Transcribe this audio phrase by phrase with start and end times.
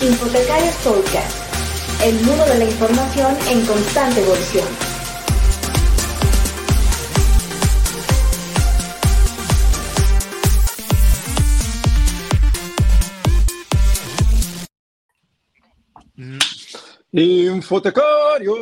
[0.00, 4.68] Infotecarios Podcast, el mundo de la información en constante evolución.
[17.10, 18.52] Infotecarios,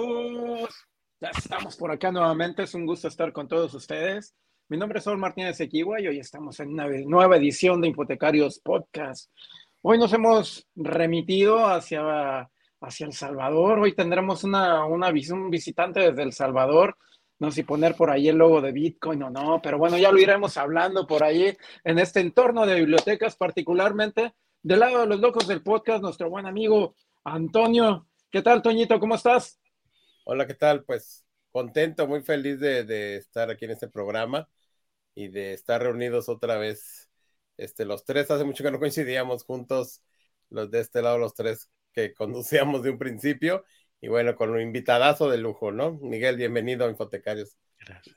[1.20, 4.34] ya estamos por acá nuevamente, es un gusto estar con todos ustedes.
[4.68, 8.58] Mi nombre es Sol Martínez Equigua y hoy estamos en una nueva edición de Infotecarios
[8.58, 9.30] Podcast.
[9.88, 12.50] Hoy nos hemos remitido hacia,
[12.80, 16.98] hacia El Salvador, hoy tendremos una, un visitante desde El Salvador,
[17.38, 20.10] no sé si poner por ahí el logo de Bitcoin o no, pero bueno, ya
[20.10, 25.20] lo iremos hablando por ahí en este entorno de bibliotecas, particularmente del lado de los
[25.20, 28.08] locos del podcast, nuestro buen amigo Antonio.
[28.28, 28.98] ¿Qué tal, Toñito?
[28.98, 29.60] ¿Cómo estás?
[30.24, 30.82] Hola, ¿qué tal?
[30.82, 34.48] Pues contento, muy feliz de, de, estar aquí en este programa
[35.14, 37.05] y de estar reunidos otra vez.
[37.56, 40.02] Este, los tres, hace mucho que no coincidíamos juntos,
[40.51, 43.64] los de este lado, los tres que conducíamos de un principio.
[44.00, 45.92] Y bueno, con un invitadazo de lujo, ¿no?
[45.92, 47.56] Miguel, bienvenido a Infotecarios.
[47.78, 48.17] Gracias.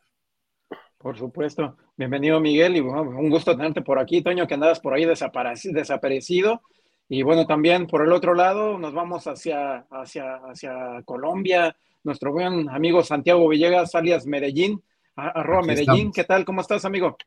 [0.98, 1.78] Por supuesto.
[1.96, 6.62] Bienvenido, Miguel, y bueno, un gusto tenerte por aquí, Toño, que andabas por ahí desaparecido.
[7.08, 11.76] Y bueno, también por el otro lado nos vamos hacia, hacia, hacia Colombia.
[12.04, 14.84] Nuestro buen amigo Santiago Villegas, alias Medellín,
[15.16, 16.12] arroba Medellín.
[16.12, 16.44] ¿Qué tal?
[16.44, 17.18] ¿Cómo estás, amigo?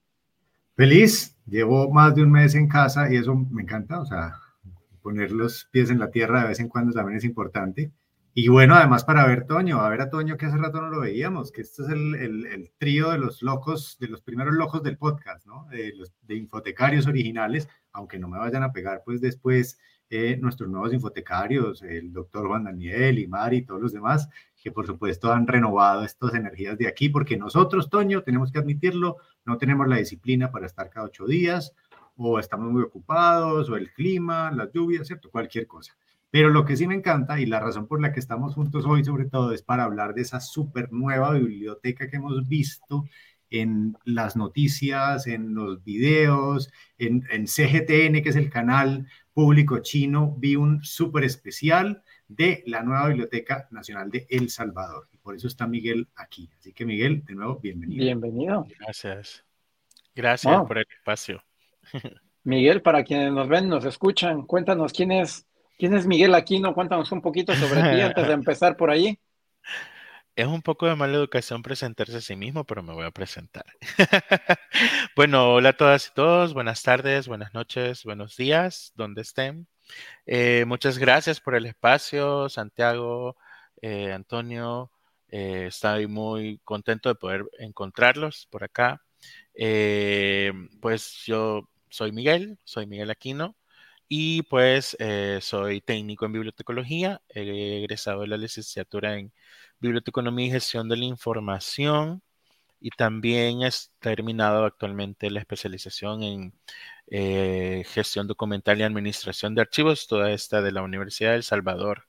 [0.77, 1.37] Feliz.
[1.47, 4.01] Llevo más de un mes en casa y eso me encanta.
[4.01, 4.39] O sea,
[5.03, 7.92] poner los pies en la tierra de vez en cuando también es importante.
[8.34, 11.01] Y bueno, además para ver Toño, a ver a Toño que hace rato no lo
[11.01, 14.97] veíamos, que este es el, el, trío de los locos, de los primeros locos del
[14.97, 15.67] podcast, ¿no?
[15.70, 19.79] De los de infotecarios originales aunque no me vayan a pegar, pues después
[20.11, 24.29] eh, nuestros nuevos infotecarios, el doctor Juan Daniel y Mari y todos los demás,
[24.62, 29.17] que por supuesto han renovado estas energías de aquí, porque nosotros, Toño, tenemos que admitirlo,
[29.45, 31.75] no tenemos la disciplina para estar cada ocho días,
[32.17, 35.31] o estamos muy ocupados, o el clima, las lluvias, ¿cierto?
[35.31, 35.97] Cualquier cosa.
[36.31, 39.05] Pero lo que sí me encanta y la razón por la que estamos juntos hoy
[39.05, 43.05] sobre todo es para hablar de esa súper nueva biblioteca que hemos visto
[43.51, 50.57] en las noticias, en los videos, en, CGTN, que es el canal público chino, vi
[50.57, 52.02] un súper especial
[52.35, 55.09] de la nueva Biblioteca Nacional de El Salvador.
[55.13, 56.51] Y por eso está Miguel aquí.
[56.59, 58.05] Así que Miguel, de nuevo, bienvenido.
[58.05, 58.67] Bienvenido.
[58.79, 59.45] Gracias.
[60.15, 61.43] Gracias por el espacio.
[62.45, 65.47] Miguel, para quienes nos ven, nos escuchan, cuéntanos quién es,
[65.79, 69.19] quién es Miguel Aquino, cuéntanos un poquito sobre ti antes de empezar por ahí.
[70.35, 73.67] Es un poco de mala educación presentarse a sí mismo, pero me voy a presentar.
[75.17, 79.69] bueno, hola a todas y todos, buenas tardes, buenas noches, buenos días, donde estén.
[80.27, 83.37] Eh, muchas gracias por el espacio, Santiago,
[83.81, 84.91] eh, Antonio.
[85.29, 89.03] Eh, estoy muy contento de poder encontrarlos por acá.
[90.81, 93.57] pues yo soy Miguel, soy Miguel Aquino.
[94.09, 94.97] Y pues
[95.41, 99.33] soy técnico en bibliotecología, he egresado de la licenciatura en
[99.81, 102.23] Biblioteconomía y Gestión de la Información
[102.83, 103.70] y también he
[104.01, 106.53] terminado actualmente la especialización en
[107.14, 112.08] eh, gestión documental y administración de archivos, toda esta de la Universidad de El Salvador.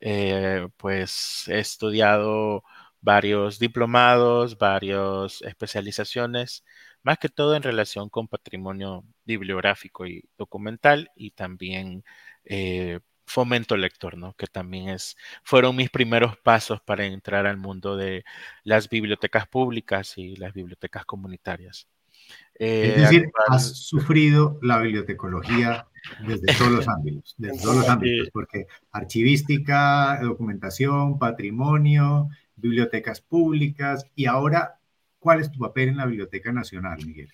[0.00, 2.64] Eh, pues he estudiado
[3.00, 6.64] varios diplomados, varias especializaciones,
[7.02, 12.04] más que todo en relación con patrimonio bibliográfico y documental y también
[12.44, 14.34] eh, fomento lector, ¿no?
[14.34, 18.24] Que también es, fueron mis primeros pasos para entrar al mundo de
[18.64, 21.88] las bibliotecas públicas y las bibliotecas comunitarias.
[22.60, 25.86] Es eh, decir, has sufrido la bibliotecología
[26.26, 34.26] desde todos los ámbitos, desde todos los ámbitos, porque archivística, documentación, patrimonio, bibliotecas públicas, y
[34.26, 34.78] ahora,
[35.18, 37.30] ¿cuál es tu papel en la Biblioteca Nacional, Miguel?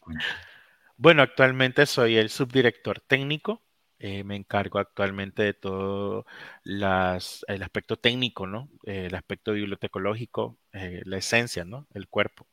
[0.96, 3.62] Bueno, actualmente soy el subdirector técnico
[3.98, 6.26] eh, me encargo actualmente de todo
[6.64, 8.68] las, el aspecto técnico, ¿no?
[8.84, 11.86] Eh, el aspecto bibliotecológico, eh, la esencia, ¿no?
[11.94, 12.46] El cuerpo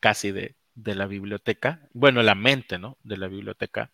[0.00, 2.98] casi de, de, la biblioteca, bueno, la mente, ¿no?
[3.02, 3.90] De la biblioteca.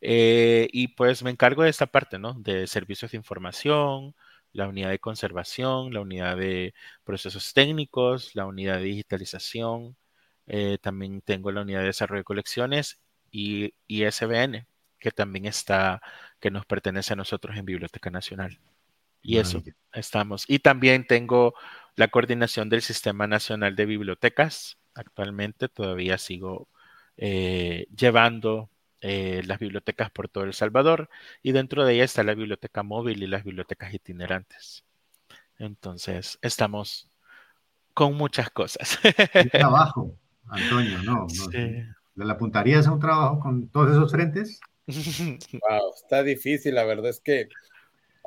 [0.00, 2.34] y pues me encargo de esta parte, ¿no?
[2.34, 4.14] De servicios de información,
[4.52, 6.74] la unidad de conservación, la unidad de
[7.04, 9.96] procesos técnicos, la unidad de digitalización.
[10.82, 13.00] también tengo la unidad de desarrollo de colecciones
[13.30, 14.66] y ISBN,
[14.98, 16.00] que también está,
[16.40, 18.58] que nos pertenece a nosotros en Biblioteca Nacional.
[19.22, 19.62] Y eso
[19.92, 20.44] estamos.
[20.46, 21.54] Y también tengo
[21.96, 24.78] la coordinación del Sistema Nacional de Bibliotecas.
[24.96, 26.68] Actualmente todavía sigo
[27.16, 28.70] eh, llevando
[29.00, 31.08] eh, las bibliotecas por todo El Salvador
[31.42, 34.84] y dentro de ella está la biblioteca móvil y las bibliotecas itinerantes.
[35.58, 37.08] Entonces, estamos
[37.94, 38.98] con muchas cosas.
[39.52, 40.14] trabajo,
[40.48, 41.26] Antonio, no.
[42.16, 44.60] no ¿Le apuntarías a un trabajo con todos esos frentes?
[44.88, 47.48] Wow, está difícil, la verdad es que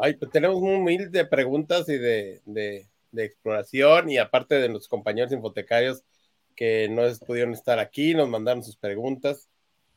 [0.01, 5.33] Ay, pues tenemos un mil de preguntas y de, exploración y aparte de los compañeros
[5.33, 6.04] infotecarios
[6.59, 9.47] que no pudieron estar aquí, nos mandaron sus preguntas.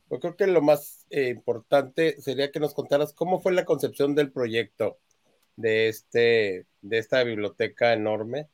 [0.08, 4.14] Yo creo que lo más eh, importante sería que nos contaras cómo fue la concepción
[4.14, 5.00] del proyecto
[5.56, 8.48] de, este, de esta biblioteca enorme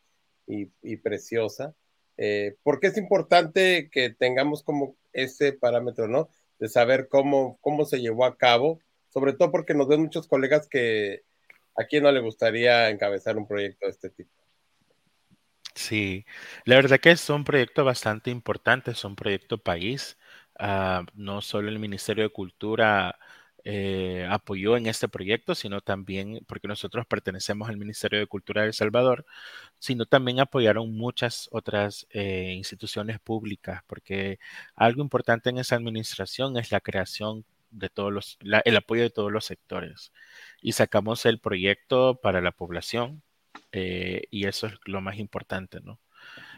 [0.46, 1.74] y, preciosa.
[2.16, 6.30] Eh, porque es importante que tengamos como ese parámetro, ¿no?
[6.58, 10.66] De saber cómo, cómo se llevó a cabo, sobre todo porque nos ven muchos colegas
[10.66, 11.24] que
[11.78, 14.37] ¿A quién no le gustaría encabezar un proyecto de este tipo?
[15.80, 16.26] Sí,
[16.64, 20.18] la verdad que es un proyecto bastante importante, es un proyecto país.
[20.58, 23.16] Ah, no solo el Ministerio de Cultura
[23.62, 28.68] eh, apoyó en este proyecto, sino también porque nosotros pertenecemos al Ministerio de Cultura de
[28.68, 29.24] El Salvador,
[29.78, 34.38] sino también apoyaron muchas otras eh, instituciones públicas, porque
[34.74, 39.30] algo importante en esa administración es la creación de todos los, el apoyo de todos
[39.32, 40.12] los sectores.
[40.62, 43.22] Y sacamos el proyecto para la población
[43.72, 46.00] eh, y eso es lo más importante, ¿no?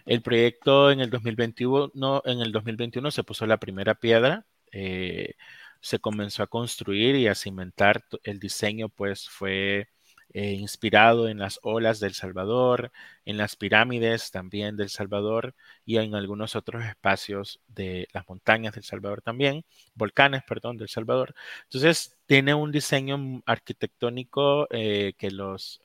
[0.06, 5.34] El proyecto en el 2021, en el 2021 se puso la primera piedra, eh,
[5.80, 9.88] se comenzó a construir y a cimentar el diseño, pues fue
[10.32, 12.92] eh, inspirado en las olas del Salvador,
[13.24, 15.54] en las pirámides también del Salvador
[15.84, 19.64] y en algunos otros espacios de las montañas del Salvador también,
[19.94, 21.34] volcanes, perdón, del Salvador.
[21.64, 25.82] Entonces, tiene un diseño arquitectónico eh, que los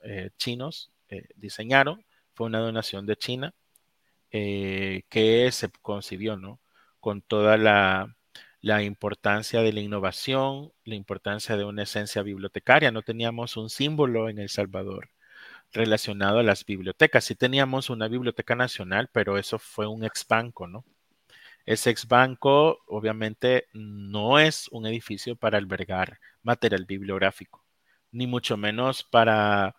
[1.17, 3.53] eh, diseñaron, fue una donación de China
[4.31, 6.59] que se concibió, ¿no?
[6.99, 8.15] Con toda la
[8.65, 12.89] la importancia de la innovación, la importancia de una esencia bibliotecaria.
[12.89, 15.11] No teníamos un símbolo en El Salvador
[15.71, 17.25] relacionado a las bibliotecas.
[17.25, 20.83] Sí teníamos una biblioteca nacional, pero eso fue un ex banco, ¿no?
[21.67, 27.63] Ese ex banco obviamente no es un edificio para albergar material bibliográfico,
[28.11, 29.75] ni mucho menos para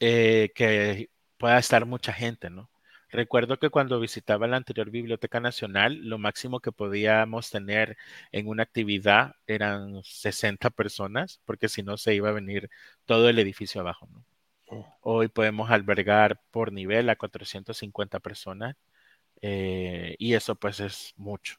[0.00, 2.70] eh, que pueda estar mucha gente, ¿no?
[3.10, 7.96] Recuerdo que cuando visitaba la anterior Biblioteca Nacional, lo máximo que podíamos tener
[8.32, 12.68] en una actividad eran 60 personas, porque si no se iba a venir
[13.06, 14.08] todo el edificio abajo.
[14.12, 14.24] ¿no?
[14.66, 14.86] Oh.
[15.00, 18.76] Hoy podemos albergar por nivel a 450 personas
[19.42, 21.56] eh, y eso pues es mucho.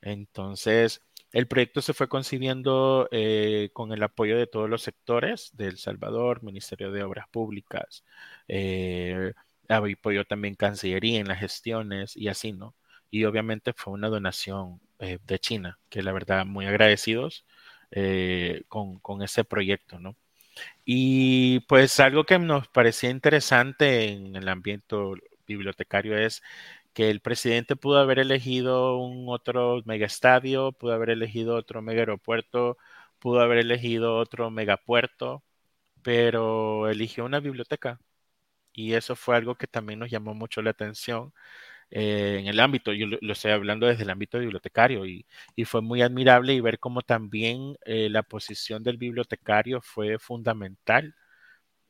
[0.00, 1.02] Entonces,
[1.32, 5.78] el proyecto se fue concibiendo eh, con el apoyo de todos los sectores, de El
[5.78, 8.04] Salvador, Ministerio de Obras Públicas,
[8.48, 9.32] eh,
[9.68, 12.74] apoyó también Cancillería en las gestiones y así, ¿no?
[13.10, 17.44] Y obviamente fue una donación eh, de China, que la verdad muy agradecidos
[17.90, 20.16] eh, con, con, ese proyecto, ¿no?
[20.84, 24.96] Y pues algo que nos parecía interesante en el ambiente
[25.46, 26.42] bibliotecario es
[26.98, 32.76] que el presidente pudo haber elegido un otro megaestadio, pudo haber elegido otro mega aeropuerto,
[33.20, 35.44] pudo haber elegido otro megapuerto,
[36.02, 38.00] pero eligió una biblioteca
[38.72, 41.32] y eso fue algo que también nos llamó mucho la atención
[41.90, 45.26] eh, en el ámbito, yo lo, estoy hablando desde el ámbito bibliotecario y,
[45.66, 51.14] fue muy admirable y ver cómo también eh, la posición del bibliotecario fue fundamental.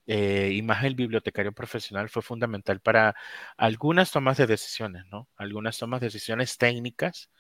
[0.08, 3.14] Eh, y más el bibliotecario profesional fue fundamental para
[3.58, 5.28] algunas tomas de decisiones, ¿no?
[5.37, 7.31] Algunas tomas de decisiones técnicas,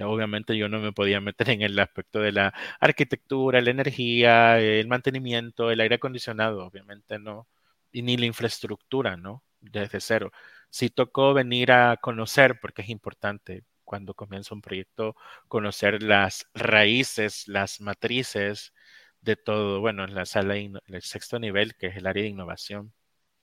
[0.00, 4.86] Obviamente yo no me podía meter en el aspecto de la arquitectura, la energía, el
[4.86, 7.48] mantenimiento, el aire acondicionado, obviamente no,
[7.90, 9.42] y ni la infraestructura, ¿no?
[9.60, 10.30] Desde cero.
[10.70, 15.16] Sí tocó venir a conocer, porque es importante cuando comienza un proyecto,
[15.48, 18.72] conocer las raíces, las matrices
[19.28, 22.92] de todo, bueno, en la sala, el sexto nivel, que es el área de innovación.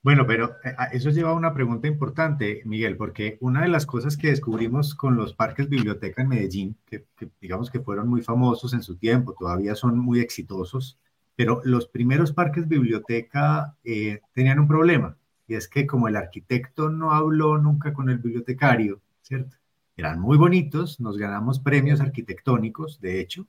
[0.01, 4.17] Bueno, pero eh, eso lleva a una pregunta importante, Miguel, porque una de las cosas
[4.17, 8.73] que descubrimos con los parques biblioteca en Medellín, que, que digamos que fueron muy famosos
[8.73, 10.99] en su tiempo, todavía son muy exitosos,
[11.35, 16.89] pero los primeros parques biblioteca eh, tenían un problema, y es que como el arquitecto
[16.89, 19.57] no habló nunca con el bibliotecario, ¿cierto?
[19.97, 23.47] Eran muy bonitos, nos ganamos premios arquitectónicos, de hecho,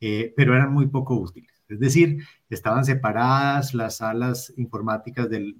[0.00, 1.57] eh, pero eran muy poco útiles.
[1.68, 5.54] Es decir, estaban separadas las salas informáticas de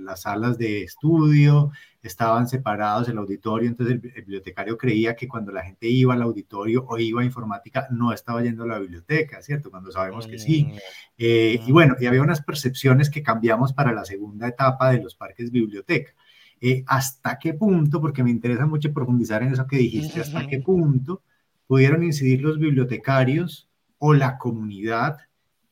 [0.00, 1.70] las salas de estudio,
[2.02, 6.84] estaban separados el auditorio, entonces el, bibliotecario creía que cuando la gente iba al auditorio
[6.88, 9.70] o iba a informática no estaba yendo a la biblioteca, ¿cierto?
[9.70, 10.64] Cuando sabemos que sí.
[10.64, 10.76] Mm,
[11.18, 15.14] eh, y bueno, y había unas percepciones que cambiamos para la segunda etapa de los
[15.14, 16.12] parques biblioteca.
[16.60, 20.60] Eh, ¿Hasta qué punto, porque me interesa mucho profundizar en eso que dijiste, hasta qué
[20.60, 21.22] punto
[21.66, 25.18] pudieron incidir los bibliotecarios o la comunidad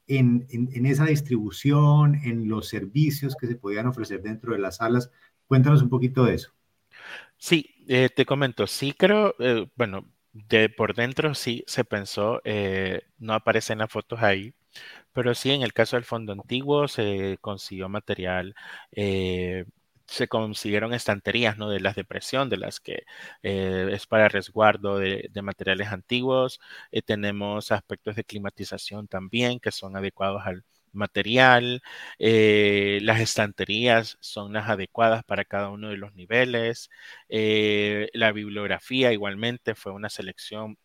[0.07, 0.47] en,
[0.87, 5.11] esa distribución, en los servicios que se podían ofrecer dentro de las salas.
[5.47, 6.53] Cuéntanos un poquito de eso.
[7.37, 13.03] Sí, eh, te comento, sí creo, eh, bueno, de por dentro sí se pensó, eh,
[13.19, 14.55] no aparecen las fotos ahí,
[15.13, 18.55] Pero sí, en el caso del fondo antiguo se consiguió material,
[18.93, 19.67] eh,
[20.07, 21.69] se consiguieron estanterías, ¿no?
[21.71, 23.05] De las de presión, de las que
[23.43, 26.61] eh, es para resguardo de, materiales antiguos.
[26.93, 31.83] Eh, tenemos aspectos de climatización también que son adecuados al material.
[32.19, 36.91] las estanterías son las adecuadas para cada uno de los niveles.
[37.29, 40.79] la bibliografía igualmente fue una selección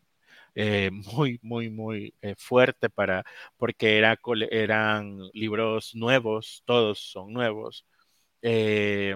[0.56, 3.24] eh, muy, muy, muy eh, fuerte para,
[3.58, 4.18] porque era,
[4.52, 7.86] eran libros nuevos, todos son nuevos.
[8.42, 9.16] Eh,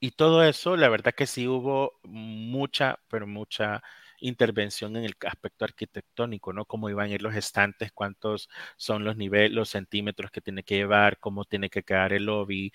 [0.00, 3.82] y todo eso, la verdad que sí hubo mucha, pero mucha
[4.20, 6.64] intervención en el aspecto arquitectónico, ¿no?
[6.66, 10.76] Cómo iban a ir los estantes, cuántos son los niveles, los centímetros que tiene que
[10.76, 12.72] llevar, cómo tiene que quedar el lobby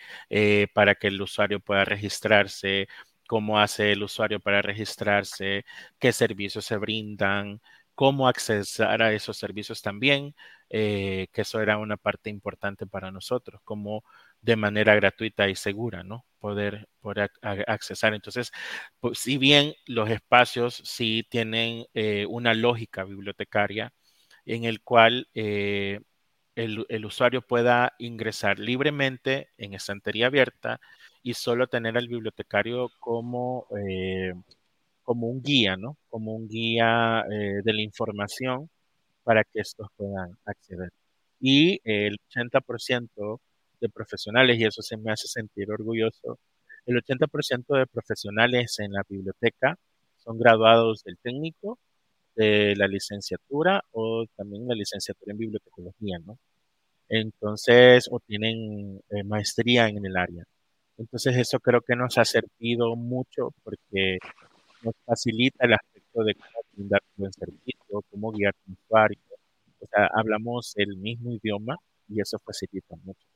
[0.74, 2.88] para que el usuario pueda registrarse,
[3.28, 5.66] cómo hace el usuario para registrarse,
[6.00, 7.62] qué servicios se brindan,
[7.96, 10.36] cómo accesar a esos servicios también,
[10.70, 14.04] eh, que eso era una parte importante para nosotros, cómo
[14.44, 16.26] de manera gratuita y segura, ¿no?
[16.40, 18.14] Poder, poder accesar.
[18.14, 18.52] Entonces,
[19.00, 23.94] pues, si bien los espacios sí tienen eh, una lógica bibliotecaria
[24.46, 26.02] en el cual eh,
[26.56, 30.80] el, el, usuario pueda ingresar libremente en estantería abierta
[31.24, 34.34] y solo tener al bibliotecario como, eh,
[35.04, 35.98] como un guía, ¿no?
[36.10, 38.70] Como un guía de la información
[39.24, 40.92] para que estos puedan acceder.
[41.40, 43.42] Y el 80%
[43.84, 46.40] de profesionales, y eso se me hace sentir orgulloso,
[46.86, 49.78] el 80% de profesionales en la biblioteca
[50.18, 51.80] son graduados del técnico,
[52.36, 56.40] de la licenciatura o también la licenciatura en bibliotecología, ¿no?
[57.10, 60.44] Entonces, o tienen eh, maestría en el área.
[60.98, 64.20] Entonces eso creo que nos ha servido mucho porque
[64.84, 69.20] nos facilita el aspecto de cómo brindar un buen servicio, cómo guiar un usuario.
[69.80, 73.33] O sea, hablamos el mismo idioma y eso facilita mucho.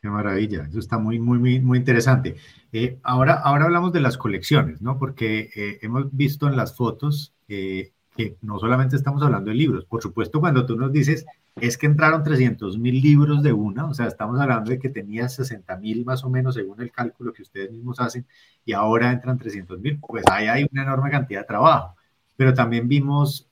[0.00, 2.36] Qué maravilla, eso está muy, muy, muy, muy interesante.
[2.72, 4.98] Eh, ahora, ahora hablamos de las colecciones, ¿no?
[4.98, 9.84] Porque eh, hemos visto en las fotos eh, que no solamente estamos hablando de libros,
[9.84, 11.26] por supuesto, cuando tú nos dices
[11.56, 15.28] es que entraron 300 mil libros de una, o sea, estamos hablando de que tenía
[15.28, 18.26] 60 mil más o menos según el cálculo que ustedes mismos hacen
[18.64, 21.96] y ahora entran 300 mil, pues ahí hay una enorme cantidad de trabajo.
[22.36, 23.50] Pero también vimos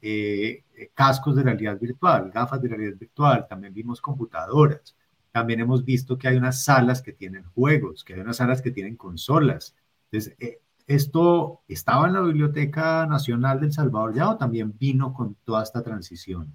[0.94, 4.96] cascos de realidad virtual, gafas de realidad virtual, también vimos computadoras,
[5.32, 8.70] también hemos visto que hay unas salas que tienen juegos, que hay unas salas que
[8.70, 9.76] tienen consolas.
[10.10, 15.34] Entonces, eh, ¿esto estaba en la Biblioteca Nacional del Salvador ya o también vino con
[15.44, 16.52] toda esta transición?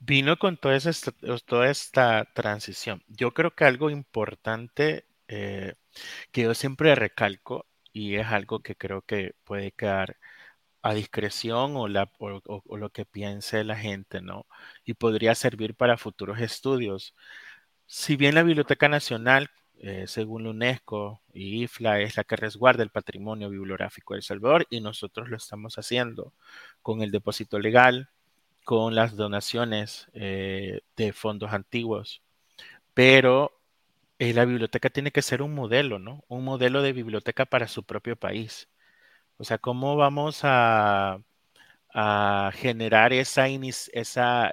[0.00, 3.02] Vino con toda, esta, transición.
[3.08, 5.74] Yo creo que algo importante eh,
[6.30, 10.16] que yo siempre recalco y es algo que creo que puede quedar
[10.82, 14.46] a discreción o, lo que piense la gente, ¿no?
[14.84, 17.14] Y podría servir para futuros estudios.
[17.90, 22.82] Si bien la Biblioteca Nacional, eh, según la UNESCO y IFLA, es la que resguarda
[22.82, 26.34] el patrimonio bibliográfico de El Salvador y nosotros lo estamos haciendo
[26.82, 28.10] con el depósito legal,
[28.64, 32.22] con las donaciones eh, de fondos antiguos,
[32.94, 33.52] pero
[34.18, 36.24] eh, la biblioteca tiene que ser un modelo, ¿no?
[36.28, 38.68] Un modelo de biblioteca para su propio país.
[39.38, 41.20] O sea, ¿cómo vamos a,
[42.54, 44.50] generar esa, esa,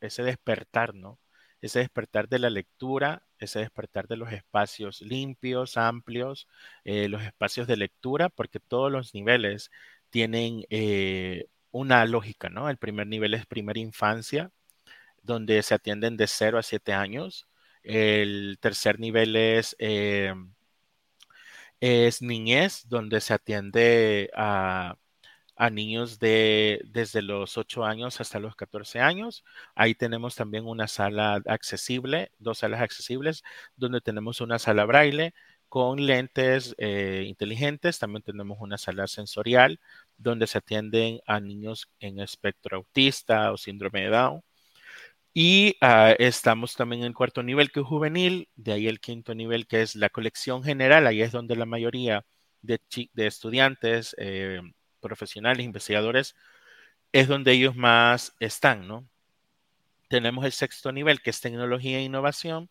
[0.00, 1.18] ese despertar, ¿no?
[1.62, 6.48] Ese despertar de la lectura, ese despertar de los espacios limpios, amplios,
[6.84, 9.70] los espacios de lectura, porque todos los niveles
[10.10, 10.64] tienen
[11.72, 12.68] una lógica, ¿no?
[12.70, 14.52] El primer nivel es primera infancia,
[15.22, 17.48] donde se atienden de 0 a 7 años.
[17.82, 20.34] El tercer nivel es, eh,
[21.80, 24.96] es niñez, donde se atiende a,
[25.70, 29.44] niños de desde los 8 años hasta los 14 años.
[29.74, 33.42] Ahí tenemos también una sala accesible, dos salas accesibles,
[33.76, 35.34] donde tenemos una sala braille
[35.68, 37.98] con lentes eh, inteligentes.
[37.98, 39.80] También tenemos una sala sensorial
[40.18, 44.42] donde se atienden a niños en espectro autista o síndrome de Down.
[45.34, 49.34] Y ah, estamos también en el cuarto nivel que es juvenil, de ahí el quinto
[49.34, 52.26] nivel que es la colección general, ahí es donde la mayoría
[52.60, 52.80] de,
[53.14, 54.60] de estudiantes, eh,
[55.02, 56.36] profesionales, investigadores,
[57.12, 59.08] es donde ellos más están, ¿no?
[60.08, 62.68] Tenemos el sexto nivel que es tecnología e innovación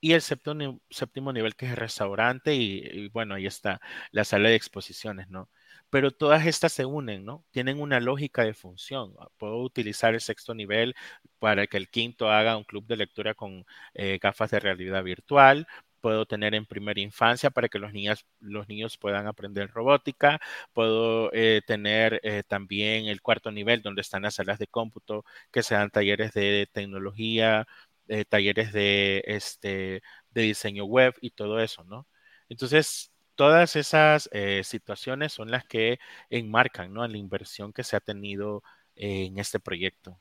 [0.00, 3.80] y el séptimo, séptimo nivel que es restaurante y, bueno, ahí está
[4.12, 5.48] la sala de exposiciones, ¿no?
[5.90, 7.44] pero todas estas se unen, ¿no?
[7.52, 9.14] Tienen una lógica de función.
[9.38, 10.94] Puedo utilizar el sexto nivel
[11.38, 13.64] para que el quinto haga un club de lectura con
[13.94, 15.68] eh, gafas de realidad virtual.
[16.04, 20.38] Puedo tener en primera infancia para que los, niños, los niños puedan aprender robótica,
[20.74, 25.62] puedo eh, tener eh, también el cuarto nivel donde están las salas de cómputo, que
[25.62, 27.66] sean talleres de tecnología,
[28.08, 32.06] eh, talleres de, este, de diseño web y todo eso, ¿no?
[32.50, 34.28] Entonces, todas esas
[34.62, 37.08] situaciones son las que enmarcan, ¿no?
[37.08, 38.62] La inversión que se ha tenido
[38.94, 40.18] en este proyecto.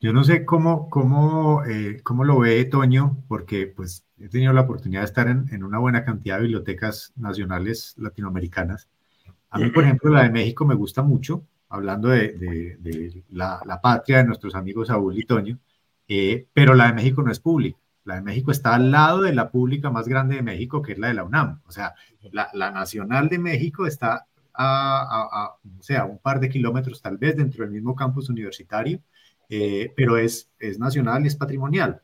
[0.00, 4.62] Yo no sé cómo, cómo, eh, cómo lo ve Toño, porque pues he tenido la
[4.62, 8.88] oportunidad de estar en, en, una buena cantidad de bibliotecas nacionales latinoamericanas.
[9.50, 12.32] A mí, por ejemplo, la de México me gusta mucho, hablando de,
[12.80, 15.58] de, la, la, patria de nuestros amigos Saúl y Toño,
[16.08, 17.78] eh, pero la de México no es pública.
[18.04, 20.98] La de México está al lado de la pública más grande de México, que es
[20.98, 21.62] la de la UNAM.
[21.66, 21.94] O sea,
[22.32, 27.00] la, la Nacional de México está a, a, a, o sea, un par de kilómetros
[27.00, 29.00] tal vez dentro del mismo campus universitario
[29.56, 32.02] eh, pero es, es nacional y es patrimonial.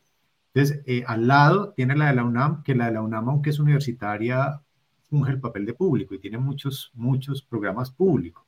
[0.53, 3.49] Entonces, eh, al lado tiene la de la UNAM, que la de la UNAM, aunque
[3.49, 4.61] es universitaria,
[5.09, 8.45] funge el papel de público y tiene muchos, muchos programas públicos.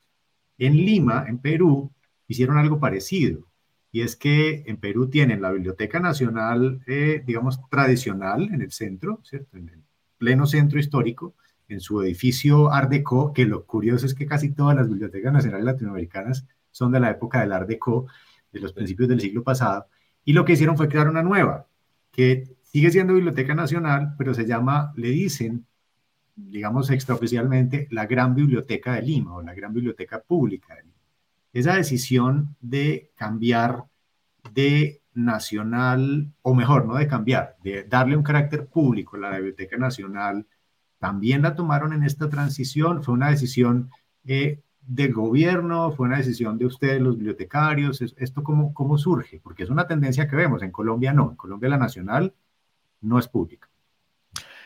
[0.57, 1.91] En Lima, en Perú,
[2.27, 3.45] hicieron algo parecido.
[3.91, 9.19] Y es que en Perú tienen la Biblioteca Nacional, eh, digamos, tradicional en el centro,
[9.23, 9.57] ¿cierto?
[9.57, 9.83] En el
[10.17, 11.35] pleno centro histórico,
[11.67, 15.65] en su edificio Art Deco, que lo curioso es que casi todas las bibliotecas nacionales
[15.65, 18.07] latinoamericanas son de la época del Art Deco,
[18.53, 19.87] de los principios del siglo pasado,
[20.23, 21.67] y lo que hicieron fue crear una nueva,
[22.11, 25.65] que sigue siendo Biblioteca Nacional, pero se llama, le dicen,
[26.35, 30.93] digamos extraoficialmente, la Gran Biblioteca de Lima o la Gran Biblioteca Pública de Lima.
[31.51, 33.83] Esa decisión de cambiar
[34.53, 39.77] de nacional, o mejor, no de cambiar, de darle un carácter público a la Biblioteca
[39.77, 40.47] Nacional,
[40.97, 43.03] también la tomaron en esta transición.
[43.03, 43.91] Fue una decisión
[44.25, 49.63] eh, del gobierno, fue una decisión de ustedes, los bibliotecarios, esto cómo, cómo surge, porque
[49.63, 52.33] es una tendencia que vemos, en Colombia no, en Colombia la nacional
[53.01, 53.69] no es pública.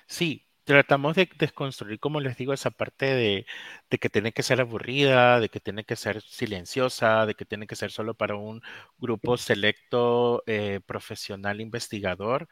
[0.06, 3.46] Sí, tratamos de desconstruir, como les digo, esa parte de,
[3.90, 7.68] de, que tiene que ser aburrida, de que tiene que ser silenciosa, de que tiene
[7.68, 8.62] que ser solo para un
[8.98, 12.48] grupo selecto, eh, profesional, investigador,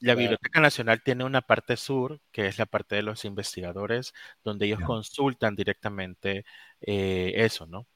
[0.00, 4.12] la Biblioteca Nacional tiene una parte sur, que es la parte de los investigadores,
[4.44, 6.44] donde ellos consultan directamente
[6.80, 7.86] eh, eso, ¿no?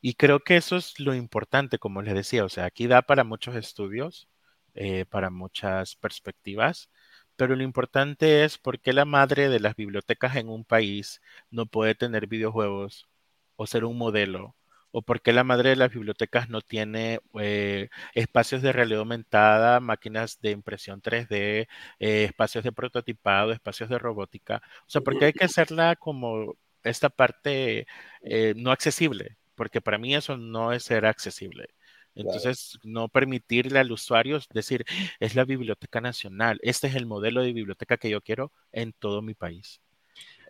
[0.00, 3.24] Y creo que eso es lo importante, como les decía, o sea, aquí da para
[3.24, 4.28] muchos estudios,
[4.74, 6.90] eh, para muchas perspectivas,
[7.36, 11.66] pero lo importante es por qué la madre de las bibliotecas en un país no
[11.66, 13.08] puede tener videojuegos
[13.56, 14.56] o ser un modelo
[14.98, 19.78] o por qué la madre de las bibliotecas no tiene eh, espacios de realidad aumentada,
[19.78, 21.68] máquinas de impresión 3D,
[22.00, 24.62] eh, espacios de prototipado, espacios de robótica.
[24.86, 27.86] O sea, ¿por qué hay que hacerla como esta parte
[28.22, 29.36] eh, no accesible?
[29.54, 31.68] Porque para mí eso no es ser accesible.
[32.14, 34.86] Entonces, no permitirle al usuario decir,
[35.20, 39.20] es la Biblioteca Nacional, este es el modelo de biblioteca que yo quiero en todo
[39.20, 39.78] mi país.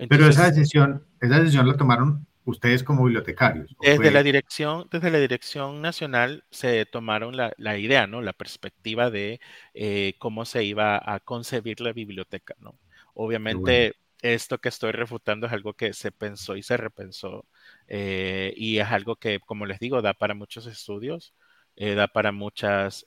[0.08, 3.76] Pero esa decisión, esa decisión la tomaron ustedes como bibliotecarios.
[3.80, 8.22] Desde la dirección, desde la dirección nacional se tomaron la, la idea, ¿no?
[8.22, 9.40] La perspectiva de
[9.74, 12.78] eh, cómo se iba a concebir la biblioteca, ¿no?
[13.14, 17.46] Obviamente, esto que estoy refutando es algo que se pensó y se repensó.
[17.88, 21.34] Eh, y es algo que, como les digo, da para muchos estudios,
[21.74, 23.04] eh, da para muchas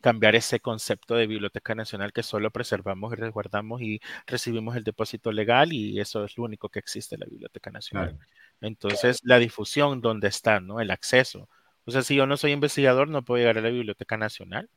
[0.00, 5.32] cambiar ese concepto de biblioteca nacional que solo preservamos y resguardamos y recibimos el depósito
[5.32, 8.18] legal y eso es lo único que existe en la biblioteca nacional.
[8.62, 10.60] Entonces, la difusión, ¿dónde está?
[10.60, 10.80] ¿no?
[10.80, 11.48] El acceso.
[11.84, 14.70] O sea, si yo no soy investigador, no puedo llegar a la Biblioteca Nacional.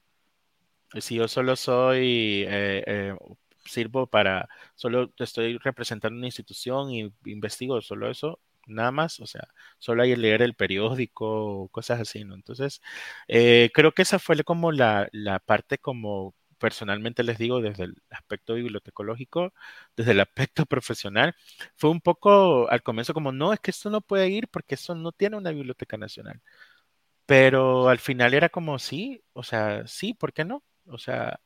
[1.00, 3.16] Si yo solo soy, eh, eh,
[3.66, 9.48] sirvo para, solo estoy representando una institución y investigo solo eso, nada más, o sea,
[9.80, 12.36] solo hay leer el periódico, cosas así, ¿no?
[12.36, 12.82] Entonces,
[13.28, 17.96] eh, creo que esa fue como la, la parte como personalmente les digo, desde el
[18.10, 19.54] aspecto bibliotecológico,
[19.96, 21.36] desde el aspecto profesional,
[21.76, 24.96] fue un poco al comienzo como, no, es que esto no puede ir porque eso
[24.96, 26.42] no tiene una biblioteca nacional.
[27.26, 30.64] Pero al final era como, sí, o sea, sí, ¿por qué no?
[30.88, 31.40] O sea,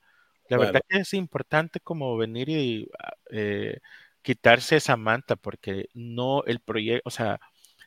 [0.48, 3.80] la verdad que es importante como venir y ah, eh,
[4.22, 7.40] quitarse esa manta porque no el proyecto, o sea,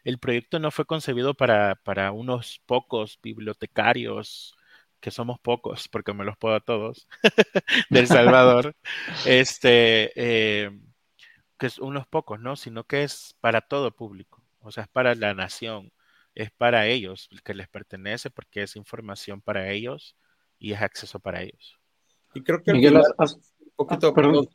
[0.03, 4.55] el proyecto no fue concebido para, para unos pocos bibliotecarios
[5.03, 7.09] que somos pocos, porque me los puedo a todos,
[7.89, 8.73] del Salvador,
[9.25, 10.71] este, eh,
[11.59, 12.55] que es unos pocos, ¿no?
[12.55, 15.91] Sino que es para todo público, o sea, es para la nación,
[16.35, 20.15] es para ellos, que les pertenece, porque es información para ellos
[20.57, 21.77] y es acceso para ellos.
[22.33, 24.47] Y creo que Miguel, un poquito, ah, perdón.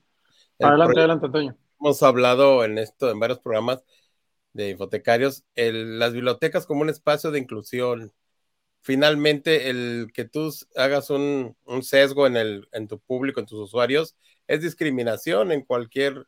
[0.58, 1.58] adelante, adelante, Antonio.
[1.78, 3.84] Hemos hablado en esto, en varios programas
[4.54, 8.12] de infotecarios, las bibliotecas como un espacio de inclusión,
[8.88, 14.16] finalmente el que tú hagas un, sesgo en, el, en tu público, en tus usuarios,
[14.46, 16.24] es discriminación en cualquier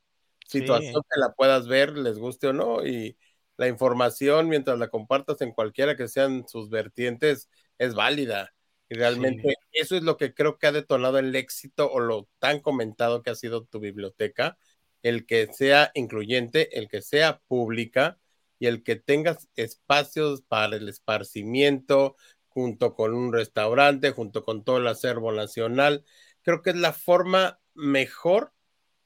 [0.47, 3.17] situación que la puedas ver, les guste o no, y
[3.57, 8.53] la información, mientras la compartas en cualquiera que sean sus vertientes, es válida.
[8.91, 12.61] Y realmente eso es lo que creo que ha detonado el éxito o lo tan
[12.61, 14.59] comentado que ha sido tu biblioteca,
[15.03, 18.19] el que sea incluyente, el que sea pública
[18.59, 22.17] y el que tengas espacios para el esparcimiento
[22.51, 26.05] junto con un restaurante, junto con todo el acervo nacional.
[26.43, 28.53] Creo que es la forma mejor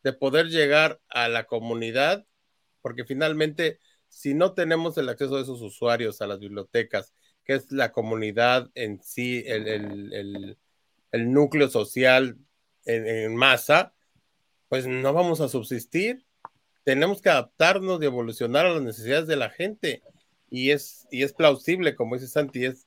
[0.02, 2.26] de poder llegar a la comunidad,
[2.82, 3.78] porque finalmente,
[4.08, 8.70] si no tenemos el acceso de esos usuarios a las bibliotecas, que es la comunidad
[8.74, 10.56] en sí, el,
[11.12, 12.38] núcleo social
[12.86, 13.94] en, masa,
[14.68, 16.24] pues no vamos a subsistir.
[16.82, 20.02] Tenemos que adaptarnos y evolucionar a las necesidades de la gente.
[20.50, 22.83] Y es, y es plausible, como dice Santi, es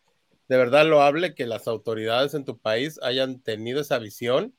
[0.47, 4.55] de verdad loable que las autoridades en tu país hayan tenido esa visión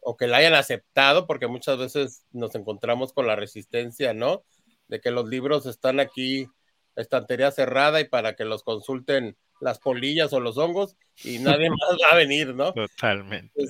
[0.00, 4.44] o que la hayan aceptado, porque muchas veces nos encontramos con la resistencia, ¿no?
[4.86, 6.48] De que los libros están aquí
[6.96, 11.96] estantería cerrada y para que los consulten las polillas o los hongos y nadie más
[12.02, 12.72] va a venir, ¿no?
[12.72, 13.64] Totalmente.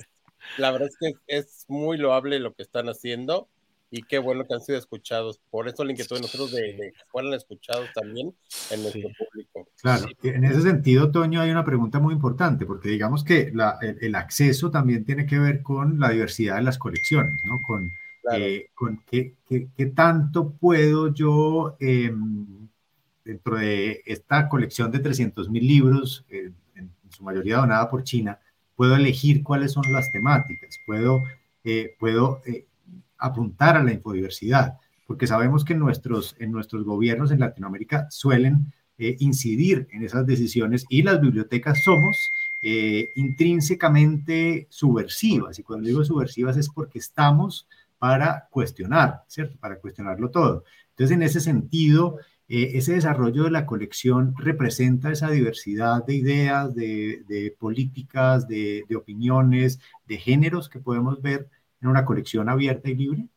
[0.57, 3.49] la verdad es que es muy loable lo que están haciendo
[3.91, 5.39] y qué bueno que han sido escuchados.
[5.49, 8.33] Por eso la inquietud de nosotros de, que fueran escuchados también
[8.71, 9.67] en nuestro público.
[9.81, 13.53] Claro, en ese sentido, Toño, hay una pregunta muy importante, porque digamos que
[14.01, 17.61] el, acceso también tiene que ver con la diversidad de las colecciones, ¿no?
[17.65, 17.91] Con,
[18.33, 21.75] eh, con qué, qué, tanto puedo yo...
[21.79, 22.13] Eh,
[23.29, 28.39] dentro de esta colección de 300 mil libros, eh, en, su mayoría donada por China,
[28.75, 31.23] puedo elegir cuáles son las temáticas, puedo,
[31.63, 32.65] eh, puedo eh,
[33.19, 38.73] apuntar a la infodiversidad, porque sabemos que nuestros, en nuestros gobiernos en Latinoamérica suelen
[39.19, 42.17] incidir en esas decisiones y las bibliotecas somos
[43.15, 47.65] intrínsecamente subversivas, y cuando digo subversivas es porque estamos
[47.99, 49.57] para cuestionar, ¿cierto?
[49.59, 50.63] Para cuestionarlo todo.
[50.91, 56.73] Entonces, en ese sentido, eh, ese desarrollo de la colección representa esa diversidad de ideas,
[56.73, 61.47] de, políticas, de, opiniones, de géneros que podemos ver
[61.81, 63.27] en una colección abierta y libre?